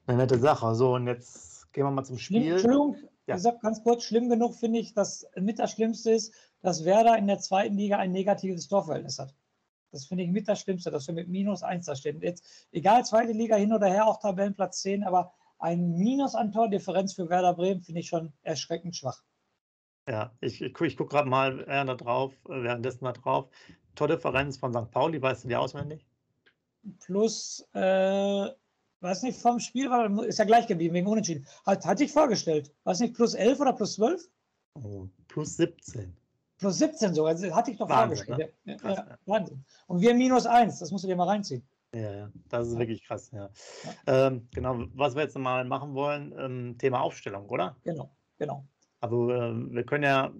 eine 0.07 0.17
nette 0.17 0.39
Sache. 0.39 0.73
So, 0.75 0.95
und 0.95 1.07
jetzt 1.07 1.71
gehen 1.73 1.83
wir 1.83 1.91
mal 1.91 2.03
zum 2.03 2.17
Spiel. 2.17 2.53
Entschuldigung, 2.53 2.95
ja. 3.29 3.35
Ich 3.35 3.41
sage 3.41 3.59
ganz 3.61 3.83
kurz, 3.83 4.03
schlimm 4.03 4.27
genug 4.27 4.55
finde 4.55 4.79
ich, 4.79 4.93
dass 4.93 5.27
mit 5.35 5.59
das 5.59 5.71
Schlimmste 5.71 6.11
ist, 6.11 6.33
dass 6.61 6.83
Werder 6.83 7.17
in 7.17 7.27
der 7.27 7.39
zweiten 7.39 7.75
Liga 7.75 7.97
ein 7.97 8.11
negatives 8.11 8.67
Torverhältnis 8.67 9.19
hat. 9.19 9.35
Das 9.91 10.05
finde 10.05 10.23
ich 10.23 10.31
mit 10.31 10.47
das 10.47 10.59
Schlimmste, 10.61 10.91
dass 10.91 11.07
wir 11.07 11.13
mit 11.13 11.29
minus 11.29 11.63
1 11.63 11.85
da 11.85 11.95
stehen. 11.95 12.21
Jetzt, 12.21 12.43
egal, 12.71 13.05
zweite 13.05 13.31
Liga 13.31 13.55
hin 13.55 13.73
oder 13.73 13.87
her, 13.87 14.07
auch 14.07 14.19
Tabellenplatz 14.19 14.81
10, 14.81 15.03
aber 15.03 15.31
ein 15.59 15.95
Minus 15.97 16.35
an 16.35 16.51
Tordifferenz 16.51 17.13
für 17.13 17.29
Werder 17.29 17.53
Bremen 17.53 17.81
finde 17.81 18.01
ich 18.01 18.07
schon 18.07 18.33
erschreckend 18.43 18.95
schwach. 18.95 19.21
Ja, 20.07 20.31
ich, 20.41 20.61
ich, 20.61 20.73
gucke 20.73 21.05
gerade 21.05 21.29
mal 21.29 21.65
da 21.65 21.95
drauf, 21.95 22.33
währenddessen 22.45 23.03
mal 23.03 23.13
drauf. 23.13 23.49
Tordifferenz 23.95 24.57
von 24.57 24.73
St. 24.73 24.89
Pauli, 24.89 25.21
weißt 25.21 25.43
du 25.43 25.49
die 25.49 25.55
auswendig? 25.55 26.07
Plus 26.99 27.67
äh, 27.73 28.47
Weiß 29.01 29.23
nicht, 29.23 29.39
vom 29.39 29.59
Spiel 29.59 29.89
war, 29.89 30.25
ist 30.25 30.39
ja 30.39 30.45
gleich 30.45 30.67
geblieben, 30.67 30.93
wegen 30.93 31.07
Unentschieden. 31.07 31.45
Hat, 31.65 31.85
hatte 31.85 32.03
ich 32.03 32.11
vorgestellt. 32.11 32.73
Weiß 32.83 32.99
nicht, 32.99 33.15
plus 33.15 33.33
11 33.33 33.59
oder 33.59 33.73
plus 33.73 33.93
12? 33.95 34.29
Oh, 34.75 35.07
plus 35.27 35.55
17. 35.57 36.15
Plus 36.57 36.77
17 36.77 37.13
sogar, 37.13 37.31
also 37.31 37.55
hatte 37.55 37.71
ich 37.71 37.77
doch 37.77 37.87
Wahnsinn, 37.87 38.25
vorgestellt. 38.25 38.53
Ne? 38.65 38.77
Krass, 38.77 38.97
ja, 38.97 39.05
ja. 39.09 39.17
Wahnsinn. 39.25 39.63
Und 39.87 40.01
wir 40.01 40.13
minus 40.13 40.45
1, 40.45 40.79
das 40.79 40.91
musst 40.91 41.05
du 41.05 41.07
dir 41.07 41.15
mal 41.15 41.27
reinziehen. 41.27 41.65
Ja, 41.95 42.13
ja, 42.13 42.31
das 42.49 42.67
ist 42.67 42.77
wirklich 42.77 43.03
krass, 43.03 43.31
ja. 43.31 43.49
ja. 44.05 44.27
Ähm, 44.27 44.47
genau, 44.53 44.85
was 44.93 45.15
wir 45.15 45.23
jetzt 45.23 45.37
mal 45.37 45.63
machen 45.65 45.93
wollen, 45.95 46.35
ähm, 46.37 46.77
Thema 46.77 46.99
Aufstellung, 46.99 47.47
oder? 47.49 47.77
Genau, 47.83 48.11
genau. 48.37 48.65
Also 48.99 49.31
äh, 49.31 49.73
wir 49.73 49.83
können 49.85 50.03
ja 50.03 50.31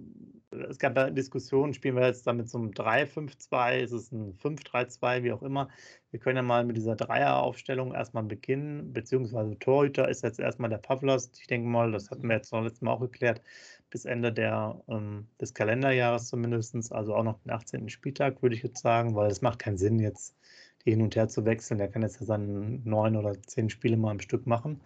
es 0.50 0.78
gab 0.78 0.96
ja 0.96 1.10
Diskussionen, 1.10 1.74
spielen 1.74 1.96
wir 1.96 2.06
jetzt 2.06 2.26
damit 2.26 2.48
zum 2.48 2.70
3-5-2, 2.72 3.78
ist 3.78 3.92
es 3.92 4.10
ein 4.10 4.34
5-3-2, 4.34 5.22
wie 5.22 5.32
auch 5.32 5.42
immer. 5.42 5.68
Wir 6.10 6.18
können 6.18 6.36
ja 6.36 6.42
mal 6.42 6.64
mit 6.64 6.76
dieser 6.76 6.96
Dreieraufstellung 6.96 7.94
erstmal 7.94 8.24
beginnen, 8.24 8.92
beziehungsweise 8.92 9.58
Torhüter 9.58 10.08
ist 10.08 10.24
jetzt 10.24 10.40
erstmal 10.40 10.70
der 10.70 10.78
Pavlos. 10.78 11.30
Ich 11.40 11.46
denke 11.46 11.68
mal, 11.68 11.92
das 11.92 12.10
hatten 12.10 12.26
wir 12.28 12.36
jetzt 12.36 12.52
noch 12.52 12.62
letztes 12.62 12.82
Mal 12.82 12.92
auch 12.92 13.00
geklärt, 13.00 13.42
bis 13.90 14.04
Ende 14.04 14.32
der, 14.32 14.82
ähm, 14.88 15.28
des 15.40 15.54
Kalenderjahres 15.54 16.28
zumindest, 16.28 16.92
also 16.92 17.14
auch 17.14 17.24
noch 17.24 17.38
den 17.40 17.52
18. 17.52 17.88
Spieltag, 17.88 18.42
würde 18.42 18.56
ich 18.56 18.62
jetzt 18.62 18.82
sagen, 18.82 19.14
weil 19.14 19.30
es 19.30 19.42
macht 19.42 19.60
keinen 19.60 19.78
Sinn, 19.78 20.00
jetzt 20.00 20.36
die 20.84 20.90
hin 20.90 21.02
und 21.02 21.14
her 21.14 21.28
zu 21.28 21.44
wechseln. 21.44 21.78
Der 21.78 21.88
kann 21.88 22.02
jetzt 22.02 22.20
ja 22.20 22.26
seine 22.26 22.80
neun 22.84 23.16
oder 23.16 23.40
zehn 23.42 23.70
Spiele 23.70 23.96
mal 23.96 24.12
im 24.12 24.20
Stück 24.20 24.46
machen. 24.46 24.80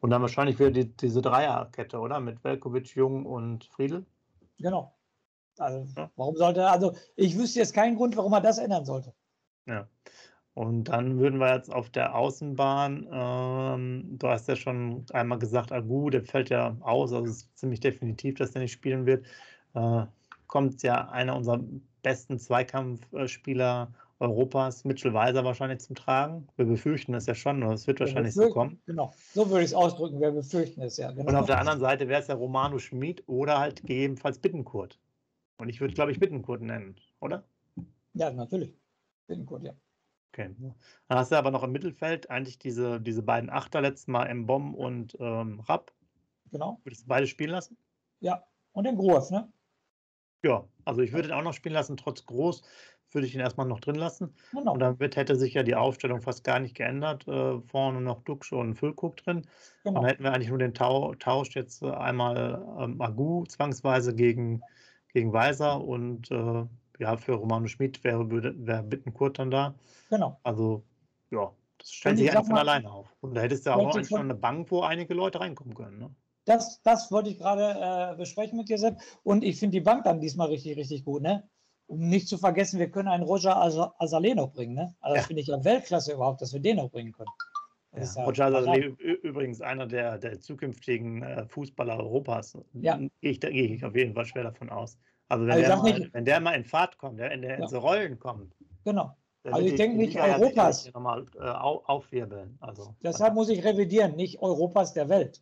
Und 0.00 0.10
dann 0.10 0.22
wahrscheinlich 0.22 0.58
wieder 0.58 0.70
die, 0.70 0.86
diese 0.96 1.22
Dreierkette, 1.22 1.98
oder? 1.98 2.20
Mit 2.20 2.42
Velkovic, 2.44 2.94
Jung 2.94 3.26
und 3.26 3.64
Friedel. 3.64 4.04
Genau. 4.60 4.94
Also, 5.58 5.86
warum 6.16 6.36
sollte 6.36 6.60
er, 6.60 6.72
also 6.72 6.94
ich 7.16 7.36
wüsste 7.36 7.58
jetzt 7.58 7.74
keinen 7.74 7.96
Grund, 7.96 8.16
warum 8.16 8.32
er 8.32 8.40
das 8.40 8.58
ändern 8.58 8.84
sollte. 8.84 9.12
Ja. 9.66 9.88
Und 10.54 10.84
dann 10.84 11.18
würden 11.18 11.38
wir 11.38 11.54
jetzt 11.54 11.72
auf 11.72 11.90
der 11.90 12.14
Außenbahn, 12.14 13.08
ähm, 13.10 14.18
du 14.18 14.28
hast 14.28 14.48
ja 14.48 14.56
schon 14.56 15.04
einmal 15.12 15.38
gesagt, 15.38 15.70
Agu, 15.70 16.10
der 16.10 16.24
fällt 16.24 16.50
ja 16.50 16.76
aus, 16.80 17.12
also 17.12 17.26
es 17.26 17.42
ist 17.42 17.58
ziemlich 17.58 17.80
definitiv, 17.80 18.36
dass 18.36 18.52
der 18.52 18.62
nicht 18.62 18.72
spielen 18.72 19.06
wird. 19.06 19.26
Äh, 19.74 20.06
kommt 20.48 20.82
ja 20.82 21.08
einer 21.10 21.36
unserer 21.36 21.60
besten 22.02 22.38
Zweikampfspieler 22.38 23.92
Europas, 24.20 24.84
Mitchell 24.84 25.14
Weiser, 25.14 25.44
wahrscheinlich 25.44 25.80
zum 25.80 25.96
Tragen. 25.96 26.46
Wir 26.56 26.66
befürchten 26.66 27.14
es 27.14 27.24
ja 27.26 27.34
schon, 27.34 27.62
oder 27.62 27.72
es 27.72 27.86
wird 27.86 28.00
wahrscheinlich 28.00 28.34
so 28.34 28.50
kommen. 28.50 28.78
Genau, 28.84 29.14
so 29.32 29.48
würde 29.48 29.64
ich 29.64 29.70
es 29.70 29.74
ausdrücken, 29.74 30.20
wir 30.20 30.30
befürchten 30.30 30.82
es 30.82 30.98
ja. 30.98 31.10
Genau. 31.10 31.28
Und 31.28 31.36
auf 31.36 31.46
der 31.46 31.58
anderen 31.58 31.80
Seite 31.80 32.06
wäre 32.06 32.20
es 32.20 32.28
ja 32.28 32.34
Romano 32.34 32.78
Schmid 32.78 33.24
oder 33.26 33.58
halt 33.58 33.80
gegebenenfalls 33.80 34.38
Bittenkurt. 34.38 34.98
Und 35.56 35.70
ich 35.70 35.80
würde, 35.80 35.94
glaube 35.94 36.12
ich, 36.12 36.20
Bittenkurt 36.20 36.60
nennen, 36.60 36.96
oder? 37.20 37.44
Ja, 38.12 38.30
natürlich. 38.30 38.74
Bittenkurt, 39.26 39.62
ja. 39.62 39.72
Okay. 40.32 40.54
Dann 41.08 41.18
hast 41.18 41.32
du 41.32 41.36
aber 41.36 41.50
noch 41.50 41.62
im 41.62 41.72
Mittelfeld 41.72 42.30
eigentlich 42.30 42.58
diese, 42.58 43.00
diese 43.00 43.22
beiden 43.22 43.50
Achter, 43.50 43.80
letztes 43.80 44.06
Mal 44.06 44.32
Mbom 44.32 44.74
und 44.74 45.16
ähm, 45.18 45.60
Rapp. 45.60 45.92
Genau. 46.52 46.78
Würdest 46.84 47.04
du 47.04 47.08
beide 47.08 47.26
spielen 47.26 47.50
lassen? 47.50 47.76
Ja, 48.20 48.44
und 48.72 48.84
den 48.84 48.96
Groß, 48.96 49.30
ne? 49.30 49.50
Ja, 50.42 50.64
also 50.84 51.02
ich 51.02 51.12
würde 51.12 51.28
ihn 51.28 51.34
auch 51.34 51.42
noch 51.42 51.52
spielen 51.52 51.74
lassen, 51.74 51.96
trotz 51.96 52.24
Groß 52.26 52.62
würde 53.12 53.26
ich 53.26 53.34
ihn 53.34 53.40
erstmal 53.40 53.66
noch 53.66 53.80
drin 53.80 53.96
lassen. 53.96 54.32
Genau. 54.52 54.72
Und 54.72 54.78
dann 54.78 55.00
wird, 55.00 55.16
hätte 55.16 55.34
sich 55.34 55.54
ja 55.54 55.64
die 55.64 55.74
Aufstellung 55.74 56.20
fast 56.20 56.44
gar 56.44 56.60
nicht 56.60 56.76
geändert. 56.76 57.26
Äh, 57.26 57.60
vorne 57.62 58.00
noch 58.00 58.22
Duxch 58.22 58.52
und 58.52 58.76
Füllkuck 58.76 59.16
drin. 59.16 59.42
Genau. 59.82 59.98
Und 59.98 60.02
dann 60.02 60.10
hätten 60.10 60.22
wir 60.22 60.32
eigentlich 60.32 60.48
nur 60.48 60.58
den 60.58 60.74
Tau 60.74 61.14
Tausch 61.16 61.56
jetzt 61.56 61.82
einmal 61.82 62.64
ähm, 62.78 63.00
Agu 63.00 63.44
zwangsweise 63.46 64.14
gegen 64.14 64.62
gegen 65.12 65.32
Weiser 65.32 65.82
und 65.82 66.30
äh, 66.30 66.64
ja, 66.98 67.16
für 67.16 67.32
Romano 67.32 67.66
Schmid 67.66 68.02
wäre, 68.04 68.28
wäre 68.30 68.82
Bittenkurt 68.82 69.38
dann 69.38 69.50
da. 69.50 69.74
Genau. 70.10 70.38
Also, 70.42 70.84
ja, 71.30 71.50
das 71.78 71.92
stellt 71.92 72.18
sich 72.18 72.30
eigentlich 72.30 72.46
von 72.46 72.58
alleine 72.58 72.90
auf. 72.90 73.08
Und 73.20 73.34
da 73.34 73.40
hättest 73.40 73.66
du 73.66 73.74
auch 73.74 74.04
schon 74.04 74.20
eine 74.20 74.34
Bank, 74.34 74.70
wo 74.70 74.82
einige 74.82 75.14
Leute 75.14 75.40
reinkommen 75.40 75.74
können. 75.74 75.98
Ne? 75.98 76.14
Das, 76.50 76.82
das 76.82 77.12
wollte 77.12 77.30
ich 77.30 77.38
gerade 77.38 78.12
äh, 78.12 78.16
besprechen 78.16 78.58
mit 78.58 78.68
dir, 78.68 78.76
Sepp. 78.76 78.98
Und 79.22 79.44
ich 79.44 79.60
finde 79.60 79.78
die 79.78 79.84
Bank 79.84 80.02
dann 80.02 80.20
diesmal 80.20 80.48
richtig, 80.48 80.76
richtig 80.76 81.04
gut. 81.04 81.22
Ne? 81.22 81.48
Um 81.86 82.08
nicht 82.08 82.26
zu 82.26 82.38
vergessen, 82.38 82.80
wir 82.80 82.90
können 82.90 83.06
einen 83.06 83.22
Roger 83.22 83.56
Azalé 83.56 84.34
noch 84.34 84.50
bringen. 84.52 84.74
Ne? 84.74 84.92
Also, 85.00 85.16
das 85.16 85.26
finde 85.26 85.42
ich 85.42 85.46
ja 85.46 85.64
Weltklasse 85.64 86.12
überhaupt, 86.12 86.42
dass 86.42 86.52
wir 86.52 86.58
den 86.58 86.78
noch 86.78 86.90
bringen 86.90 87.12
können. 87.12 87.30
Ja. 87.92 88.02
Ja 88.02 88.24
Roger 88.24 88.48
ist 88.48 88.66
also 88.66 88.80
übrigens 89.22 89.60
einer 89.60 89.86
der, 89.86 90.18
der 90.18 90.40
zukünftigen 90.40 91.22
äh, 91.22 91.46
Fußballer 91.46 91.96
Europas. 91.98 92.58
Ja. 92.72 92.96
Gehe 92.96 93.10
ich, 93.20 93.38
geh 93.38 93.74
ich 93.74 93.84
auf 93.84 93.94
jeden 93.94 94.14
Fall 94.14 94.26
schwer 94.26 94.42
davon 94.42 94.70
aus. 94.70 94.98
Also 95.28 95.46
wenn, 95.46 95.52
also 95.52 95.66
der, 95.66 95.76
mal, 95.76 95.98
nicht, 96.00 96.14
wenn 96.14 96.24
der 96.24 96.40
mal 96.40 96.54
in 96.54 96.64
Fahrt 96.64 96.98
kommt, 96.98 97.18
wenn 97.18 97.42
der 97.42 97.58
in 97.58 97.68
so 97.68 97.78
Rollen 97.78 98.18
kommt. 98.18 98.56
Genau. 98.84 99.16
Also 99.44 99.66
ich 99.66 99.76
denke 99.76 99.96
nicht 99.96 100.20
Europas. 100.20 100.86
Ja 100.86 100.90
nochmal 100.94 101.26
äh, 101.38 101.48
aufwirbeln. 101.48 102.58
Also, 102.60 102.96
Deshalb 103.04 103.34
muss 103.34 103.48
ich 103.48 103.64
revidieren, 103.64 104.16
nicht 104.16 104.42
Europas 104.42 104.92
der 104.92 105.08
Welt. 105.08 105.40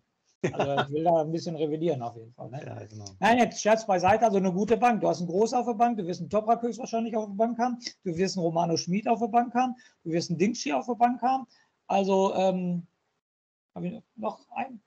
Also 0.52 0.82
ich 0.82 0.90
will 0.90 1.04
da 1.04 1.20
ein 1.20 1.32
bisschen 1.32 1.56
revidieren 1.56 2.00
auf 2.02 2.16
jeden 2.16 2.32
Fall. 2.32 2.50
Ne? 2.50 2.62
Ja, 2.64 2.84
genau. 2.86 3.04
Nein, 3.18 3.38
jetzt 3.38 3.60
Scherz 3.60 3.86
beiseite, 3.86 4.24
also 4.24 4.36
eine 4.36 4.52
gute 4.52 4.76
Bank. 4.76 5.00
Du 5.00 5.08
hast 5.08 5.18
einen 5.18 5.28
Groß 5.28 5.52
auf 5.54 5.66
der 5.66 5.74
Bank, 5.74 5.98
du 5.98 6.06
wirst 6.06 6.20
einen 6.20 6.30
Toprak 6.30 6.62
höchstwahrscheinlich 6.62 7.16
auf 7.16 7.26
der 7.26 7.34
Bank 7.34 7.58
haben, 7.58 7.78
du 8.04 8.16
wirst 8.16 8.36
einen 8.36 8.44
Romano 8.44 8.76
Schmid 8.76 9.08
auf 9.08 9.18
der 9.18 9.28
Bank 9.28 9.54
haben, 9.54 9.74
du 10.04 10.12
wirst 10.12 10.30
einen 10.30 10.38
Dingschi 10.38 10.72
auf 10.72 10.86
der 10.86 10.94
Bank 10.94 11.20
haben. 11.22 11.46
Also 11.88 12.34
ähm, 12.34 12.86
habe 13.74 13.88
ich 13.88 14.02
noch 14.16 14.46
ein 14.50 14.80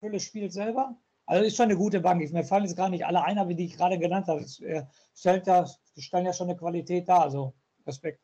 Fülle 0.00 0.18
spielt 0.18 0.52
selber. 0.52 0.96
Also 1.26 1.44
ist 1.44 1.56
schon 1.56 1.66
eine 1.66 1.76
gute 1.76 2.00
Bank. 2.00 2.20
Mir 2.32 2.44
fallen 2.44 2.64
jetzt 2.64 2.76
gar 2.76 2.88
nicht 2.88 3.06
alle 3.06 3.22
ein, 3.22 3.38
aber 3.38 3.54
die 3.54 3.66
ich 3.66 3.76
gerade 3.76 3.98
genannt 3.98 4.26
habe. 4.26 4.40
Es 4.40 4.60
äh, 4.60 4.84
stellt 5.14 5.46
da, 5.46 5.66
stellen 5.96 6.26
ja 6.26 6.32
schon 6.32 6.48
eine 6.48 6.58
Qualität 6.58 7.08
da. 7.08 7.18
Also 7.18 7.54
Respekt. 7.86 8.20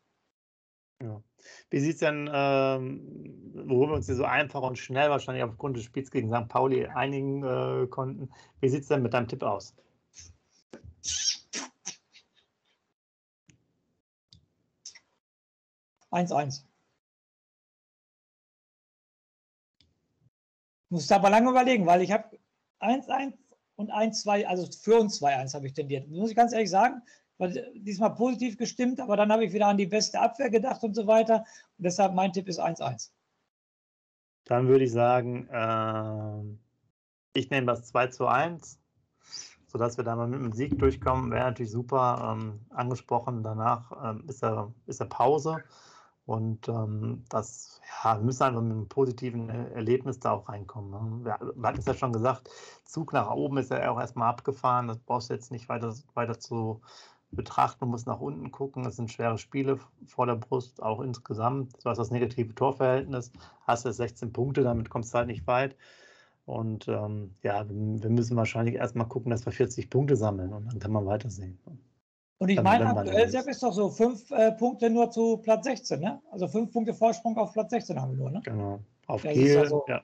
Ja. 1.01 1.21
Wie 1.69 1.79
sieht 1.79 1.93
es 1.93 1.99
denn, 1.99 2.29
ähm, 2.33 3.63
wo 3.67 3.87
wir 3.87 3.93
uns 3.93 4.07
hier 4.07 4.15
so 4.15 4.25
einfach 4.25 4.61
und 4.61 4.77
schnell 4.77 5.09
wahrscheinlich 5.09 5.43
aufgrund 5.43 5.77
des 5.77 5.83
Spiels 5.83 6.09
gegen 6.11 6.29
St. 6.29 6.47
Pauli 6.47 6.87
einigen 6.87 7.43
äh, 7.43 7.87
konnten, 7.87 8.29
wie 8.61 8.69
sieht 8.69 8.81
es 8.81 8.87
denn 8.87 9.03
mit 9.03 9.13
deinem 9.13 9.27
Tipp 9.27 9.43
aus? 9.43 9.75
Eins, 16.09 16.31
eins. 16.31 16.65
Musste 20.89 21.15
aber 21.15 21.29
lange 21.29 21.49
überlegen, 21.49 21.85
weil 21.85 22.01
ich 22.01 22.11
habe 22.11 22.39
1-1 22.79 23.33
und 23.75 23.91
1-2, 23.91 24.45
also 24.45 24.65
für 24.81 24.99
uns 24.99 25.21
2-1 25.21 25.53
habe 25.53 25.67
ich 25.67 25.73
tendiert. 25.73 26.07
Muss 26.07 26.29
ich 26.31 26.35
ganz 26.35 26.53
ehrlich 26.53 26.69
sagen, 26.69 27.01
war 27.37 27.49
diesmal 27.49 28.15
positiv 28.15 28.57
gestimmt, 28.57 28.99
aber 28.99 29.15
dann 29.17 29.31
habe 29.31 29.45
ich 29.45 29.53
wieder 29.53 29.67
an 29.67 29.77
die 29.77 29.85
beste 29.85 30.19
Abwehr 30.19 30.49
gedacht 30.49 30.83
und 30.83 30.95
so 30.95 31.07
weiter. 31.07 31.45
Und 31.77 31.85
deshalb 31.85 32.13
mein 32.13 32.33
Tipp 32.33 32.47
ist 32.47 32.59
1-1. 32.59 33.11
Dann 34.45 34.67
würde 34.67 34.85
ich 34.85 34.91
sagen, 34.91 35.47
äh, 35.49 37.37
ich 37.37 37.49
nehme 37.49 37.67
das 37.67 37.85
2 37.87 38.07
zu 38.07 38.27
1, 38.27 38.79
sodass 39.67 39.97
wir 39.97 40.03
da 40.03 40.15
mal 40.15 40.27
mit 40.27 40.39
dem 40.39 40.53
Sieg 40.53 40.79
durchkommen. 40.79 41.31
Wäre 41.31 41.45
natürlich 41.45 41.71
super. 41.71 42.37
Ähm, 42.37 42.65
angesprochen, 42.69 43.43
danach 43.43 43.91
ähm, 44.03 44.23
ist, 44.27 44.43
er, 44.43 44.73
ist 44.85 45.01
er 45.01 45.07
Pause. 45.07 45.63
Und 46.25 46.67
ähm, 46.67 47.23
das, 47.29 47.79
ja, 48.03 48.17
wir 48.17 48.23
müssen 48.23 48.43
einfach 48.43 48.61
mit 48.61 48.71
einem 48.71 48.89
positiven 48.89 49.49
Erlebnis 49.49 50.19
da 50.19 50.31
auch 50.31 50.49
reinkommen. 50.49 50.91
Ne? 50.91 51.25
Wir, 51.25 51.53
wir 51.55 51.67
hatten 51.67 51.79
es 51.79 51.85
ja 51.85 51.93
schon 51.93 52.11
gesagt, 52.11 52.49
Zug 52.83 53.13
nach 53.13 53.29
oben 53.31 53.57
ist 53.57 53.71
ja 53.71 53.89
auch 53.89 53.99
erstmal 53.99 54.29
abgefahren. 54.29 54.87
Das 54.87 54.99
brauchst 54.99 55.29
du 55.29 55.33
jetzt 55.33 55.51
nicht 55.51 55.69
weiter, 55.69 55.93
weiter 56.15 56.37
zu 56.37 56.81
betrachten. 57.31 57.85
Du 57.85 57.85
musst 57.87 58.07
nach 58.07 58.19
unten 58.19 58.51
gucken. 58.51 58.85
Es 58.85 58.95
sind 58.95 59.11
schwere 59.11 59.37
Spiele 59.37 59.79
vor 60.05 60.25
der 60.25 60.35
Brust, 60.35 60.81
auch 60.81 61.01
insgesamt. 61.01 61.73
Du 61.83 61.89
hast 61.89 61.97
das 61.97 62.11
negative 62.11 62.53
Torverhältnis, 62.55 63.31
hast 63.65 63.85
jetzt 63.85 63.97
16 63.97 64.33
Punkte, 64.33 64.63
damit 64.63 64.89
kommst 64.89 65.13
du 65.13 65.17
halt 65.17 65.27
nicht 65.27 65.45
weit. 65.47 65.75
Und 66.45 66.87
ähm, 66.87 67.35
ja, 67.43 67.65
wir 67.67 68.09
müssen 68.09 68.37
wahrscheinlich 68.37 68.75
erstmal 68.75 69.07
gucken, 69.07 69.31
dass 69.31 69.45
wir 69.45 69.51
40 69.51 69.89
Punkte 69.89 70.15
sammeln 70.15 70.53
und 70.53 70.65
dann 70.67 70.79
kann 70.79 70.93
man 70.93 71.05
weitersehen. 71.05 71.59
Und 72.39 72.49
ich 72.49 72.61
meine, 72.61 72.85
aktuell 72.87 73.27
Sepp, 73.29 73.47
ist 73.47 73.63
doch 73.63 73.73
so 73.73 73.89
fünf 73.89 74.29
äh, 74.31 74.51
Punkte 74.53 74.89
nur 74.89 75.09
zu 75.11 75.37
Platz 75.37 75.65
16, 75.65 75.99
ne? 75.99 76.21
Also 76.31 76.47
fünf 76.47 76.71
Punkte 76.71 76.93
Vorsprung 76.93 77.37
auf 77.37 77.51
Platz 77.51 77.71
16 77.71 77.99
haben 77.99 78.11
wir 78.11 78.17
nur, 78.17 78.31
ne? 78.31 78.41
Genau. 78.45 78.79
Auf 79.07 79.23
das 79.23 79.33
Kiel, 79.33 79.57
also, 79.57 79.83
ja. 79.87 80.01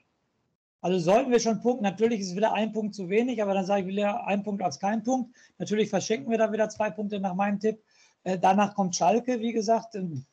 Also 0.84 0.98
sollten 0.98 1.30
wir 1.30 1.40
schon 1.40 1.62
punkten. 1.62 1.82
Natürlich 1.82 2.20
ist 2.20 2.28
es 2.28 2.36
wieder 2.36 2.52
ein 2.52 2.70
Punkt 2.72 2.94
zu 2.94 3.08
wenig, 3.08 3.42
aber 3.42 3.54
dann 3.54 3.64
sage 3.64 3.80
ich 3.80 3.86
wieder 3.86 4.26
ein 4.26 4.42
Punkt 4.42 4.62
als 4.62 4.78
kein 4.78 5.02
Punkt. 5.02 5.34
Natürlich 5.56 5.88
verschenken 5.88 6.30
wir 6.30 6.36
da 6.36 6.52
wieder 6.52 6.68
zwei 6.68 6.90
Punkte 6.90 7.18
nach 7.20 7.34
meinem 7.34 7.58
Tipp. 7.58 7.82
Äh, 8.22 8.38
danach 8.38 8.74
kommt 8.74 8.94
Schalke, 8.94 9.40
wie 9.40 9.54
gesagt. 9.54 9.94
Ähm, 9.94 10.26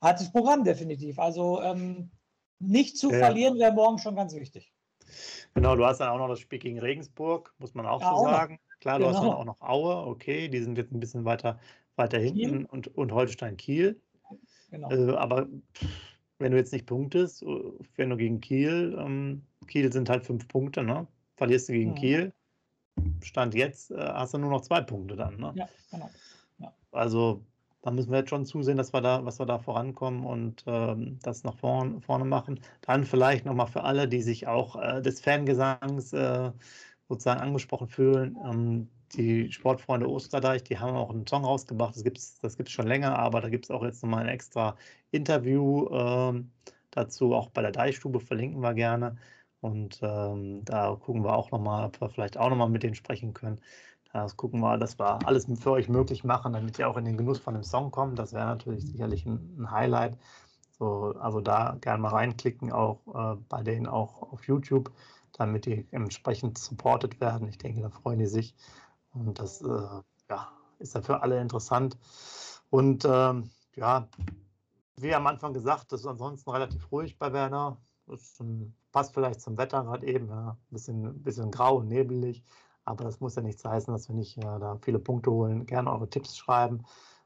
hartes 0.00 0.32
Programm 0.32 0.64
definitiv. 0.64 1.18
Also 1.18 1.60
ähm, 1.60 2.10
nicht 2.58 2.96
zu 2.96 3.12
ja. 3.12 3.18
verlieren 3.18 3.58
wäre 3.58 3.72
morgen 3.72 3.98
schon 3.98 4.16
ganz 4.16 4.34
wichtig. 4.34 4.72
Genau, 5.52 5.76
du 5.76 5.84
hast 5.84 5.98
dann 5.98 6.08
auch 6.08 6.16
noch 6.16 6.28
das 6.28 6.40
Spiel 6.40 6.58
gegen 6.58 6.78
Regensburg, 6.78 7.54
muss 7.58 7.74
man 7.74 7.84
auch 7.84 8.00
ja, 8.00 8.08
so 8.08 8.14
auch 8.14 8.30
sagen. 8.30 8.54
Noch. 8.54 8.80
Klar, 8.80 8.98
du 8.98 9.04
genau. 9.04 9.14
hast 9.14 9.22
dann 9.22 9.34
auch 9.34 9.44
noch 9.44 9.60
Aue, 9.60 10.06
okay, 10.06 10.48
die 10.48 10.62
sind 10.62 10.78
jetzt 10.78 10.90
ein 10.90 11.00
bisschen 11.00 11.26
weiter, 11.26 11.60
weiter 11.96 12.18
hinten 12.18 12.64
und, 12.64 12.96
und 12.96 13.12
Holstein 13.12 13.58
Kiel. 13.58 14.00
Genau. 14.70 14.90
Äh, 14.90 15.16
aber 15.16 15.48
wenn 16.38 16.52
du 16.52 16.56
jetzt 16.56 16.72
nicht 16.72 16.86
punktest, 16.86 17.42
äh, 17.42 17.46
wenn 17.96 18.08
du 18.08 18.16
gegen 18.16 18.40
Kiel, 18.40 18.96
ähm, 18.98 19.42
Kiel 19.66 19.92
sind 19.92 20.08
halt 20.08 20.24
fünf 20.24 20.48
Punkte, 20.48 20.82
ne? 20.82 21.06
Verlierst 21.36 21.68
du 21.68 21.72
gegen 21.72 21.94
ja. 21.94 22.00
Kiel, 22.00 22.32
Stand 23.22 23.54
jetzt, 23.54 23.90
äh, 23.90 23.96
hast 23.98 24.34
du 24.34 24.38
nur 24.38 24.50
noch 24.50 24.62
zwei 24.62 24.80
Punkte 24.80 25.16
dann, 25.16 25.36
ne? 25.36 25.52
Ja, 25.54 25.68
genau. 25.90 26.10
Ja. 26.58 26.74
Also 26.92 27.44
da 27.82 27.90
müssen 27.90 28.10
wir 28.10 28.18
jetzt 28.18 28.30
schon 28.30 28.44
zusehen, 28.44 28.76
dass 28.76 28.92
wir 28.92 29.00
da, 29.00 29.24
was 29.24 29.38
wir 29.38 29.46
da 29.46 29.58
vorankommen 29.58 30.24
und 30.24 30.64
ähm, 30.66 31.18
das 31.22 31.44
nach 31.44 31.56
vorn, 31.56 32.00
vorne 32.02 32.24
machen. 32.24 32.60
Dann 32.82 33.04
vielleicht 33.04 33.46
nochmal 33.46 33.68
für 33.68 33.84
alle, 33.84 34.06
die 34.06 34.22
sich 34.22 34.46
auch 34.46 34.76
äh, 34.76 35.00
des 35.00 35.20
Fangesangs 35.20 36.12
äh, 36.12 36.52
sozusagen 37.08 37.40
angesprochen 37.40 37.88
fühlen. 37.88 38.36
Ähm, 38.44 38.88
die 39.14 39.50
Sportfreunde 39.50 40.08
Osterdeich, 40.08 40.62
die 40.62 40.78
haben 40.78 40.96
auch 40.96 41.10
einen 41.10 41.26
Song 41.26 41.44
rausgebracht. 41.44 41.96
Das 41.96 42.04
gibt 42.04 42.18
es 42.18 42.38
das 42.40 42.56
gibt's 42.56 42.72
schon 42.72 42.86
länger, 42.86 43.18
aber 43.18 43.40
da 43.40 43.48
gibt 43.48 43.64
es 43.64 43.70
auch 43.70 43.82
jetzt 43.82 44.02
nochmal 44.02 44.24
ein 44.24 44.28
extra 44.28 44.76
Interview 45.10 45.88
ähm, 45.90 46.50
dazu. 46.90 47.34
Auch 47.34 47.48
bei 47.50 47.62
der 47.62 47.72
Deichstube 47.72 48.20
verlinken 48.20 48.60
wir 48.60 48.74
gerne. 48.74 49.16
Und 49.60 50.00
ähm, 50.02 50.64
da 50.64 50.96
gucken 50.96 51.22
wir 51.22 51.34
auch 51.34 51.50
nochmal, 51.50 51.86
ob 51.86 52.00
wir 52.00 52.08
vielleicht 52.08 52.38
auch 52.38 52.48
nochmal 52.48 52.68
mit 52.70 52.82
denen 52.82 52.94
sprechen 52.94 53.34
können. 53.34 53.60
Das 54.12 54.36
gucken 54.36 54.60
wir, 54.60 54.76
dass 54.78 54.98
wir 54.98 55.26
alles 55.26 55.46
für 55.60 55.70
euch 55.70 55.88
möglich 55.88 56.24
machen, 56.24 56.52
damit 56.52 56.78
ihr 56.78 56.88
auch 56.88 56.96
in 56.96 57.04
den 57.04 57.16
Genuss 57.16 57.38
von 57.38 57.54
dem 57.54 57.62
Song 57.62 57.90
kommt. 57.90 58.18
Das 58.18 58.32
wäre 58.32 58.46
natürlich 58.46 58.84
sicherlich 58.84 59.24
ein, 59.26 59.56
ein 59.58 59.70
Highlight. 59.70 60.16
So, 60.78 61.14
also 61.20 61.40
da 61.40 61.76
gerne 61.80 62.02
mal 62.02 62.08
reinklicken, 62.08 62.72
auch 62.72 63.00
äh, 63.14 63.36
bei 63.48 63.62
denen 63.62 63.86
auch 63.86 64.32
auf 64.32 64.46
YouTube 64.46 64.90
damit 65.40 65.64
die 65.64 65.86
entsprechend 65.90 66.58
supported 66.58 67.18
werden. 67.20 67.48
Ich 67.48 67.56
denke, 67.56 67.80
da 67.80 67.88
freuen 67.88 68.18
die 68.18 68.26
sich. 68.26 68.54
Und 69.14 69.38
das 69.38 69.62
äh, 69.62 70.02
ja, 70.28 70.52
ist 70.78 70.94
ja 70.94 71.00
für 71.00 71.22
alle 71.22 71.40
interessant. 71.40 71.96
Und 72.68 73.04
ähm, 73.06 73.50
ja, 73.74 74.06
wie 74.96 75.14
am 75.14 75.26
Anfang 75.26 75.54
gesagt, 75.54 75.92
das 75.92 76.02
ist 76.02 76.06
ansonsten 76.06 76.50
relativ 76.50 76.92
ruhig 76.92 77.18
bei 77.18 77.32
Werner. 77.32 77.78
Das 78.06 78.38
passt 78.92 79.14
vielleicht 79.14 79.40
zum 79.40 79.58
Wetter 79.58 79.84
gerade 79.84 80.06
eben. 80.06 80.28
Ja. 80.28 80.50
Ein 80.50 80.56
bisschen, 80.70 81.22
bisschen 81.22 81.50
grau 81.50 81.78
und 81.78 81.88
nebelig. 81.88 82.44
Aber 82.84 83.04
das 83.04 83.20
muss 83.20 83.36
ja 83.36 83.42
nichts 83.42 83.64
heißen, 83.64 83.92
dass 83.92 84.08
wir 84.08 84.16
nicht 84.16 84.42
ja, 84.42 84.58
da 84.58 84.76
viele 84.82 84.98
Punkte 84.98 85.30
holen. 85.30 85.66
Gerne 85.66 85.92
eure 85.92 86.08
Tipps 86.08 86.36
schreiben. 86.36 86.84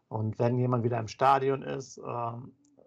Und 0.08 0.38
wenn 0.38 0.58
jemand 0.58 0.84
wieder 0.84 0.98
im 0.98 1.08
Stadion 1.08 1.62
ist, 1.62 1.98
äh, 1.98 2.32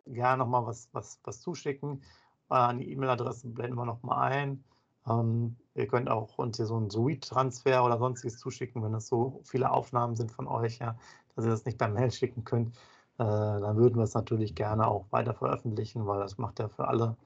gerne 0.05 0.37
nochmal 0.37 0.65
was, 0.65 0.89
was, 0.93 1.19
was 1.23 1.41
zuschicken. 1.41 2.01
Äh, 2.49 2.55
an 2.55 2.79
die 2.79 2.91
E-Mail-Adresse 2.91 3.47
blenden 3.47 3.77
wir 3.77 3.85
nochmal 3.85 4.31
ein. 4.31 4.63
Ähm, 5.07 5.55
ihr 5.75 5.87
könnt 5.87 6.09
auch 6.09 6.37
uns 6.37 6.57
hier 6.57 6.65
so 6.65 6.75
einen 6.75 6.89
Suite-Transfer 6.89 7.83
oder 7.83 7.97
sonstiges 7.97 8.39
zuschicken, 8.39 8.83
wenn 8.83 8.93
es 8.93 9.07
so 9.07 9.41
viele 9.45 9.71
Aufnahmen 9.71 10.15
sind 10.15 10.31
von 10.31 10.47
euch, 10.47 10.79
ja, 10.79 10.97
dass 11.35 11.45
ihr 11.45 11.51
das 11.51 11.65
nicht 11.65 11.77
per 11.77 11.87
Mail 11.87 12.11
schicken 12.11 12.43
könnt. 12.43 12.75
Äh, 13.17 13.23
dann 13.23 13.77
würden 13.77 13.95
wir 13.95 14.03
es 14.03 14.13
natürlich 14.13 14.55
gerne 14.55 14.87
auch 14.87 15.05
weiter 15.11 15.33
veröffentlichen, 15.33 16.05
weil 16.05 16.19
das 16.19 16.37
macht 16.37 16.59
ja 16.59 16.67
für 16.67 16.87
alle 16.87 17.17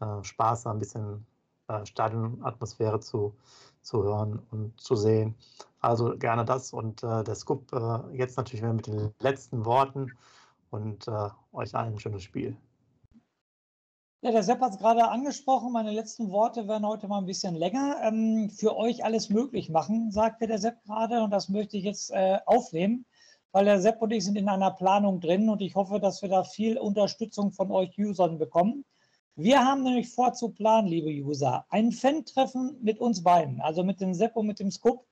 äh, 0.00 0.22
Spaß, 0.22 0.66
ein 0.66 0.78
bisschen 0.78 1.26
äh, 1.68 1.84
Stadionatmosphäre 1.84 3.00
zu, 3.00 3.34
zu 3.82 4.02
hören 4.02 4.40
und 4.50 4.80
zu 4.80 4.96
sehen. 4.96 5.34
Also 5.80 6.16
gerne 6.16 6.44
das 6.44 6.72
und 6.72 7.02
äh, 7.02 7.24
der 7.24 7.34
Scoop 7.34 7.72
äh, 7.72 8.16
jetzt 8.16 8.36
natürlich 8.36 8.62
mit 8.62 8.86
den 8.86 9.12
letzten 9.20 9.64
Worten 9.64 10.12
und 10.70 11.08
äh, 11.08 11.28
euch 11.52 11.74
allen 11.74 11.94
ein 11.94 11.98
schönes 11.98 12.22
Spiel. 12.22 12.56
Ja, 14.22 14.32
der 14.32 14.42
Sepp 14.42 14.60
hat 14.60 14.72
es 14.72 14.78
gerade 14.78 15.08
angesprochen. 15.08 15.72
Meine 15.72 15.92
letzten 15.92 16.30
Worte 16.30 16.66
werden 16.66 16.86
heute 16.86 17.06
mal 17.06 17.18
ein 17.18 17.26
bisschen 17.26 17.54
länger. 17.54 17.98
Ähm, 18.02 18.50
für 18.50 18.76
euch 18.76 19.04
alles 19.04 19.28
möglich 19.28 19.68
machen, 19.68 20.10
sagte 20.10 20.46
der 20.46 20.58
Sepp 20.58 20.82
gerade. 20.84 21.22
Und 21.22 21.30
das 21.30 21.48
möchte 21.48 21.76
ich 21.76 21.84
jetzt 21.84 22.10
äh, 22.10 22.38
aufnehmen, 22.46 23.04
weil 23.52 23.66
der 23.66 23.80
Sepp 23.80 24.02
und 24.02 24.10
ich 24.12 24.24
sind 24.24 24.36
in 24.36 24.48
einer 24.48 24.72
Planung 24.72 25.20
drin 25.20 25.48
und 25.48 25.62
ich 25.62 25.74
hoffe, 25.74 26.00
dass 26.00 26.22
wir 26.22 26.28
da 26.28 26.42
viel 26.44 26.78
Unterstützung 26.78 27.52
von 27.52 27.70
euch 27.70 27.96
Usern 27.98 28.38
bekommen. 28.38 28.84
Wir 29.38 29.62
haben 29.62 29.82
nämlich 29.82 30.08
vor 30.08 30.32
zu 30.32 30.48
planen, 30.48 30.88
liebe 30.88 31.10
User, 31.10 31.66
ein 31.68 31.92
Fan-Treffen 31.92 32.78
mit 32.80 32.98
uns 33.00 33.22
beiden, 33.22 33.60
also 33.60 33.84
mit 33.84 34.00
dem 34.00 34.14
Sepp 34.14 34.34
und 34.34 34.46
mit 34.46 34.60
dem 34.60 34.70
Scoop, 34.70 35.04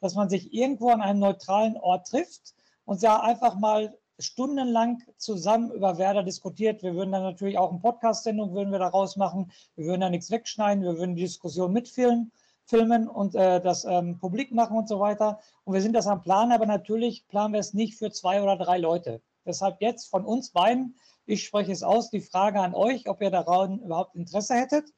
dass 0.00 0.14
man 0.14 0.28
sich 0.28 0.52
irgendwo 0.52 0.90
an 0.90 1.00
einem 1.00 1.20
neutralen 1.20 1.78
Ort 1.78 2.08
trifft 2.08 2.54
und 2.84 3.00
ja 3.00 3.20
einfach 3.20 3.58
mal 3.58 3.96
stundenlang 4.18 5.02
zusammen 5.16 5.70
über 5.70 5.96
Werder 5.96 6.22
diskutiert. 6.22 6.82
Wir 6.82 6.94
würden 6.94 7.12
dann 7.12 7.22
natürlich 7.22 7.56
auch 7.56 7.70
eine 7.70 7.80
Podcast-Sendung 7.80 8.52
würden 8.52 8.70
wir 8.70 8.78
daraus 8.78 9.16
machen. 9.16 9.50
Wir 9.76 9.86
würden 9.86 10.02
da 10.02 10.10
nichts 10.10 10.30
wegschneiden. 10.30 10.84
Wir 10.84 10.98
würden 10.98 11.16
die 11.16 11.22
Diskussion 11.22 11.72
mitfilmen 11.72 12.32
filmen 12.66 13.08
und 13.08 13.34
äh, 13.34 13.60
das 13.60 13.84
ähm, 13.84 14.18
publik 14.18 14.52
machen 14.52 14.76
und 14.76 14.88
so 14.88 15.00
weiter. 15.00 15.40
Und 15.64 15.74
wir 15.74 15.82
sind 15.82 15.94
das 15.94 16.06
am 16.06 16.22
Plan, 16.22 16.52
aber 16.52 16.66
natürlich 16.66 17.26
planen 17.28 17.54
wir 17.54 17.60
es 17.60 17.74
nicht 17.74 17.96
für 17.96 18.12
zwei 18.12 18.42
oder 18.42 18.56
drei 18.56 18.78
Leute. 18.78 19.22
Deshalb 19.44 19.80
jetzt 19.80 20.08
von 20.08 20.24
uns 20.24 20.50
beiden 20.50 20.94
Ich 21.30 21.44
spreche 21.44 21.70
es 21.70 21.84
aus, 21.84 22.10
die 22.10 22.22
Frage 22.22 22.58
an 22.58 22.74
euch, 22.74 23.08
ob 23.08 23.22
ihr 23.22 23.30
daran 23.30 23.78
überhaupt 23.78 24.16
Interesse 24.16 24.56
hättet. 24.56 24.92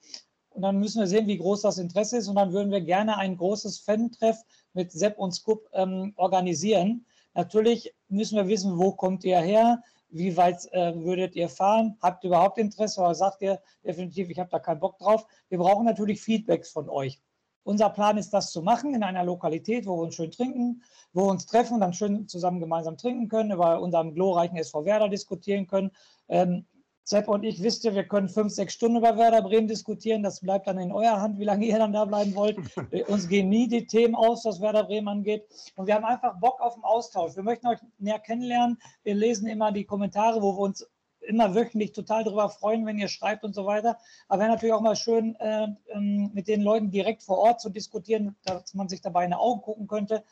Und 0.49 0.63
dann 0.63 0.79
müssen 0.79 1.01
wir 1.01 1.07
sehen, 1.07 1.27
wie 1.27 1.37
groß 1.37 1.61
das 1.61 1.77
Interesse 1.77 2.17
ist. 2.17 2.27
Und 2.27 2.37
dann 2.37 2.55
würden 2.55 2.73
wir 2.73 2.81
gerne 2.81 3.19
ein 3.19 3.37
großes 3.37 3.81
Fan-Treff 3.81 4.39
mit 4.73 4.93
Sepp 4.93 5.19
und 5.19 5.33
Scoop 5.33 5.69
ähm, 5.75 6.15
organisieren. 6.17 7.05
Natürlich 7.35 7.95
müssen 8.09 8.37
wir 8.37 8.49
wissen, 8.49 8.79
wo 8.79 8.93
kommt 8.93 9.25
ihr 9.25 9.41
her? 9.41 9.83
Wie 10.09 10.35
weit 10.39 10.73
äh, 10.73 10.95
würdet 10.95 11.37
ihr 11.37 11.51
fahren? 11.51 11.99
Habt 12.01 12.25
ihr 12.25 12.29
überhaupt 12.29 12.57
Interesse 12.57 13.03
oder 13.03 13.15
sagt 13.15 13.43
ihr 13.43 13.61
definitiv, 13.85 14.31
ich 14.31 14.39
habe 14.39 14.49
da 14.49 14.59
keinen 14.59 14.81
Bock 14.81 14.97
drauf? 14.97 15.27
Wir 15.51 15.59
brauchen 15.59 15.85
natürlich 15.85 16.23
Feedbacks 16.23 16.71
von 16.71 16.89
euch. 16.89 17.21
Unser 17.65 17.91
Plan 17.91 18.19
ist, 18.19 18.31
das 18.31 18.51
zu 18.51 18.63
machen 18.63 18.95
in 18.95 19.03
einer 19.03 19.25
Lokalität, 19.25 19.87
wo 19.87 19.97
wir 19.97 20.03
uns 20.03 20.15
schön 20.15 20.31
trinken, 20.31 20.83
wo 21.13 21.27
wir 21.27 21.31
uns 21.31 21.47
treffen 21.47 21.75
und 21.75 21.81
dann 21.81 21.93
schön 21.93 22.27
zusammen 22.29 22.61
gemeinsam 22.61 22.97
trinken 22.97 23.29
können, 23.29 23.53
über 23.53 23.81
unserem 23.81 24.15
glorreichen 24.15 24.57
SV 24.57 24.85
Werder 24.85 25.09
diskutieren 25.09 25.67
können. 25.67 25.91
Ähm, 26.29 26.67
Sepp 27.05 27.27
und 27.27 27.43
ich 27.43 27.61
wisst 27.61 27.85
ihr, 27.85 27.97
wir 27.97 28.05
können 28.05 28.29
fünf, 28.29 28.53
sechs 28.53 28.75
Stunden 28.75 28.99
über 28.99 29.17
Werder 29.17 29.43
Bremen 29.43 29.67
diskutieren. 29.67 30.23
Das 30.23 30.41
bleibt 30.41 30.69
dann 30.69 30.79
in 30.79 30.93
eurer 30.93 31.21
Hand, 31.21 31.39
wie 31.39 31.45
lange 31.45 31.67
ihr 31.67 31.79
dann 31.79 31.93
da 31.93 32.05
bleiben 32.05 32.35
wollt. 32.37 32.59
Uns 33.09 33.29
gehen 33.29 33.49
nie 33.49 33.67
die 33.67 33.87
Themen 33.87 34.15
aus, 34.15 34.45
was 34.45 34.61
Werder 34.61 34.85
Bremen 34.85 35.09
angeht. 35.09 35.45
Und 35.75 35.89
wir 35.89 35.95
haben 35.95 36.05
einfach 36.05 36.39
Bock 36.39 36.61
auf 36.61 36.75
den 36.75 36.85
Austausch. 36.85 37.35
Wir 37.35 37.43
möchten 37.43 37.67
euch 37.67 37.81
näher 37.99 38.21
kennenlernen. 38.21 38.79
Wir 39.03 39.15
lesen 39.15 39.49
immer 39.49 39.73
die 39.73 39.85
Kommentare, 39.85 40.41
wo 40.41 40.53
wir 40.53 40.61
uns 40.61 40.87
immer 41.27 41.55
wöchentlich 41.55 41.93
total 41.93 42.25
darüber 42.25 42.49
freuen, 42.49 42.87
wenn 42.87 42.99
ihr 42.99 43.09
schreibt 43.09 43.45
und 43.45 43.55
so 43.55 43.67
weiter. 43.67 43.99
Aber 44.29 44.41
wäre 44.41 44.51
natürlich 44.51 44.75
auch 44.75 44.81
mal 44.81 44.97
schön, 44.97 45.35
äh, 45.37 45.69
ähm, 45.89 46.31
mit 46.35 46.49
den 46.49 46.63
Leuten 46.63 46.91
direkt 46.91 47.23
vor 47.23 47.39
Ort 47.39 47.61
zu 47.61 47.71
diskutieren, 47.71 48.37
dass 48.45 48.75
man 48.75 48.89
sich 48.89 49.01
dabei 49.01 49.25
in 49.25 49.31
die 49.31 49.37
Augen 49.37 49.63
gucken 49.63 49.87
könnte. 49.87 50.25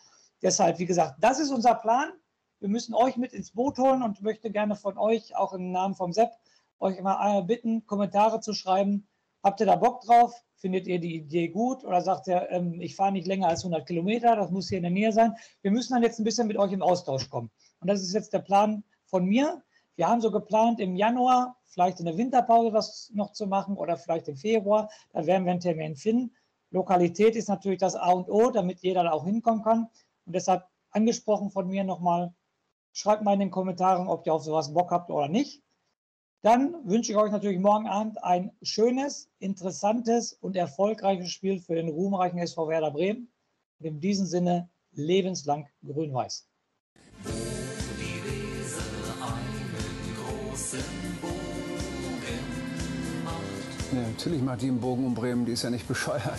Deshalb, 0.42 0.78
wie 0.78 0.86
gesagt, 0.86 1.16
das 1.20 1.38
ist 1.38 1.50
unser 1.50 1.74
Plan. 1.74 2.12
Wir 2.60 2.68
müssen 2.68 2.94
euch 2.94 3.16
mit 3.16 3.32
ins 3.32 3.52
Boot 3.52 3.78
holen 3.78 4.02
und 4.02 4.22
möchte 4.22 4.50
gerne 4.50 4.76
von 4.76 4.98
euch, 4.98 5.36
auch 5.36 5.52
im 5.52 5.70
Namen 5.70 5.94
vom 5.94 6.12
Sepp, 6.12 6.30
euch 6.78 6.96
immer 6.96 7.42
bitten, 7.42 7.86
Kommentare 7.86 8.40
zu 8.40 8.52
schreiben. 8.52 9.06
Habt 9.42 9.60
ihr 9.60 9.66
da 9.66 9.76
Bock 9.76 10.02
drauf? 10.02 10.34
Findet 10.56 10.86
ihr 10.86 10.98
die 10.98 11.16
Idee 11.16 11.48
gut? 11.48 11.84
Oder 11.84 12.02
sagt 12.02 12.26
ihr, 12.26 12.50
ähm, 12.50 12.80
ich 12.80 12.94
fahre 12.94 13.12
nicht 13.12 13.26
länger 13.26 13.48
als 13.48 13.60
100 13.60 13.86
Kilometer, 13.86 14.36
das 14.36 14.50
muss 14.50 14.68
hier 14.68 14.78
in 14.78 14.84
der 14.84 14.92
Nähe 14.92 15.12
sein? 15.12 15.34
Wir 15.62 15.70
müssen 15.70 15.94
dann 15.94 16.02
jetzt 16.02 16.18
ein 16.18 16.24
bisschen 16.24 16.46
mit 16.46 16.58
euch 16.58 16.72
im 16.72 16.82
Austausch 16.82 17.30
kommen. 17.30 17.50
Und 17.80 17.88
das 17.88 18.02
ist 18.02 18.12
jetzt 18.12 18.34
der 18.34 18.40
Plan 18.40 18.84
von 19.06 19.24
mir. 19.24 19.62
Wir 19.96 20.08
haben 20.08 20.20
so 20.20 20.30
geplant, 20.30 20.80
im 20.80 20.96
Januar 20.96 21.56
vielleicht 21.66 22.00
in 22.00 22.06
der 22.06 22.16
Winterpause 22.16 22.72
was 22.72 23.10
noch 23.14 23.32
zu 23.32 23.46
machen 23.46 23.76
oder 23.76 23.96
vielleicht 23.96 24.28
im 24.28 24.36
Februar. 24.36 24.90
Da 25.12 25.26
werden 25.26 25.44
wir 25.44 25.52
einen 25.52 25.60
Termin 25.60 25.96
finden. 25.96 26.34
Lokalität 26.70 27.36
ist 27.36 27.48
natürlich 27.48 27.80
das 27.80 27.96
A 27.96 28.12
und 28.12 28.28
O, 28.28 28.50
damit 28.50 28.80
jeder 28.80 29.04
da 29.04 29.12
auch 29.12 29.24
hinkommen 29.24 29.62
kann. 29.62 29.88
Und 30.26 30.34
deshalb 30.34 30.64
angesprochen 30.90 31.50
von 31.50 31.68
mir 31.68 31.84
nochmal, 31.84 32.34
schreibt 32.92 33.22
mal 33.22 33.34
in 33.34 33.40
den 33.40 33.50
Kommentaren, 33.50 34.08
ob 34.08 34.26
ihr 34.26 34.34
auf 34.34 34.44
sowas 34.44 34.72
Bock 34.72 34.90
habt 34.90 35.10
oder 35.10 35.28
nicht. 35.28 35.62
Dann 36.42 36.74
wünsche 36.88 37.12
ich 37.12 37.18
euch 37.18 37.30
natürlich 37.30 37.58
morgen 37.58 37.86
Abend 37.86 38.22
ein 38.24 38.50
schönes, 38.62 39.28
interessantes 39.40 40.32
und 40.32 40.56
erfolgreiches 40.56 41.30
Spiel 41.30 41.60
für 41.60 41.74
den 41.74 41.88
ruhmreichen 41.88 42.38
SV 42.38 42.68
Werder 42.68 42.90
Bremen. 42.90 43.30
Und 43.78 43.86
in 43.86 44.00
diesem 44.00 44.26
Sinne 44.26 44.70
lebenslang 44.92 45.68
grün-weiß. 45.84 46.49
Ja, 53.92 54.02
natürlich 54.02 54.40
macht 54.42 54.62
die 54.62 54.68
einen 54.68 54.80
Bogen 54.80 55.04
um 55.04 55.14
Bremen, 55.14 55.44
die 55.46 55.52
ist 55.52 55.62
ja 55.62 55.70
nicht 55.70 55.88
bescheuert. 55.88 56.38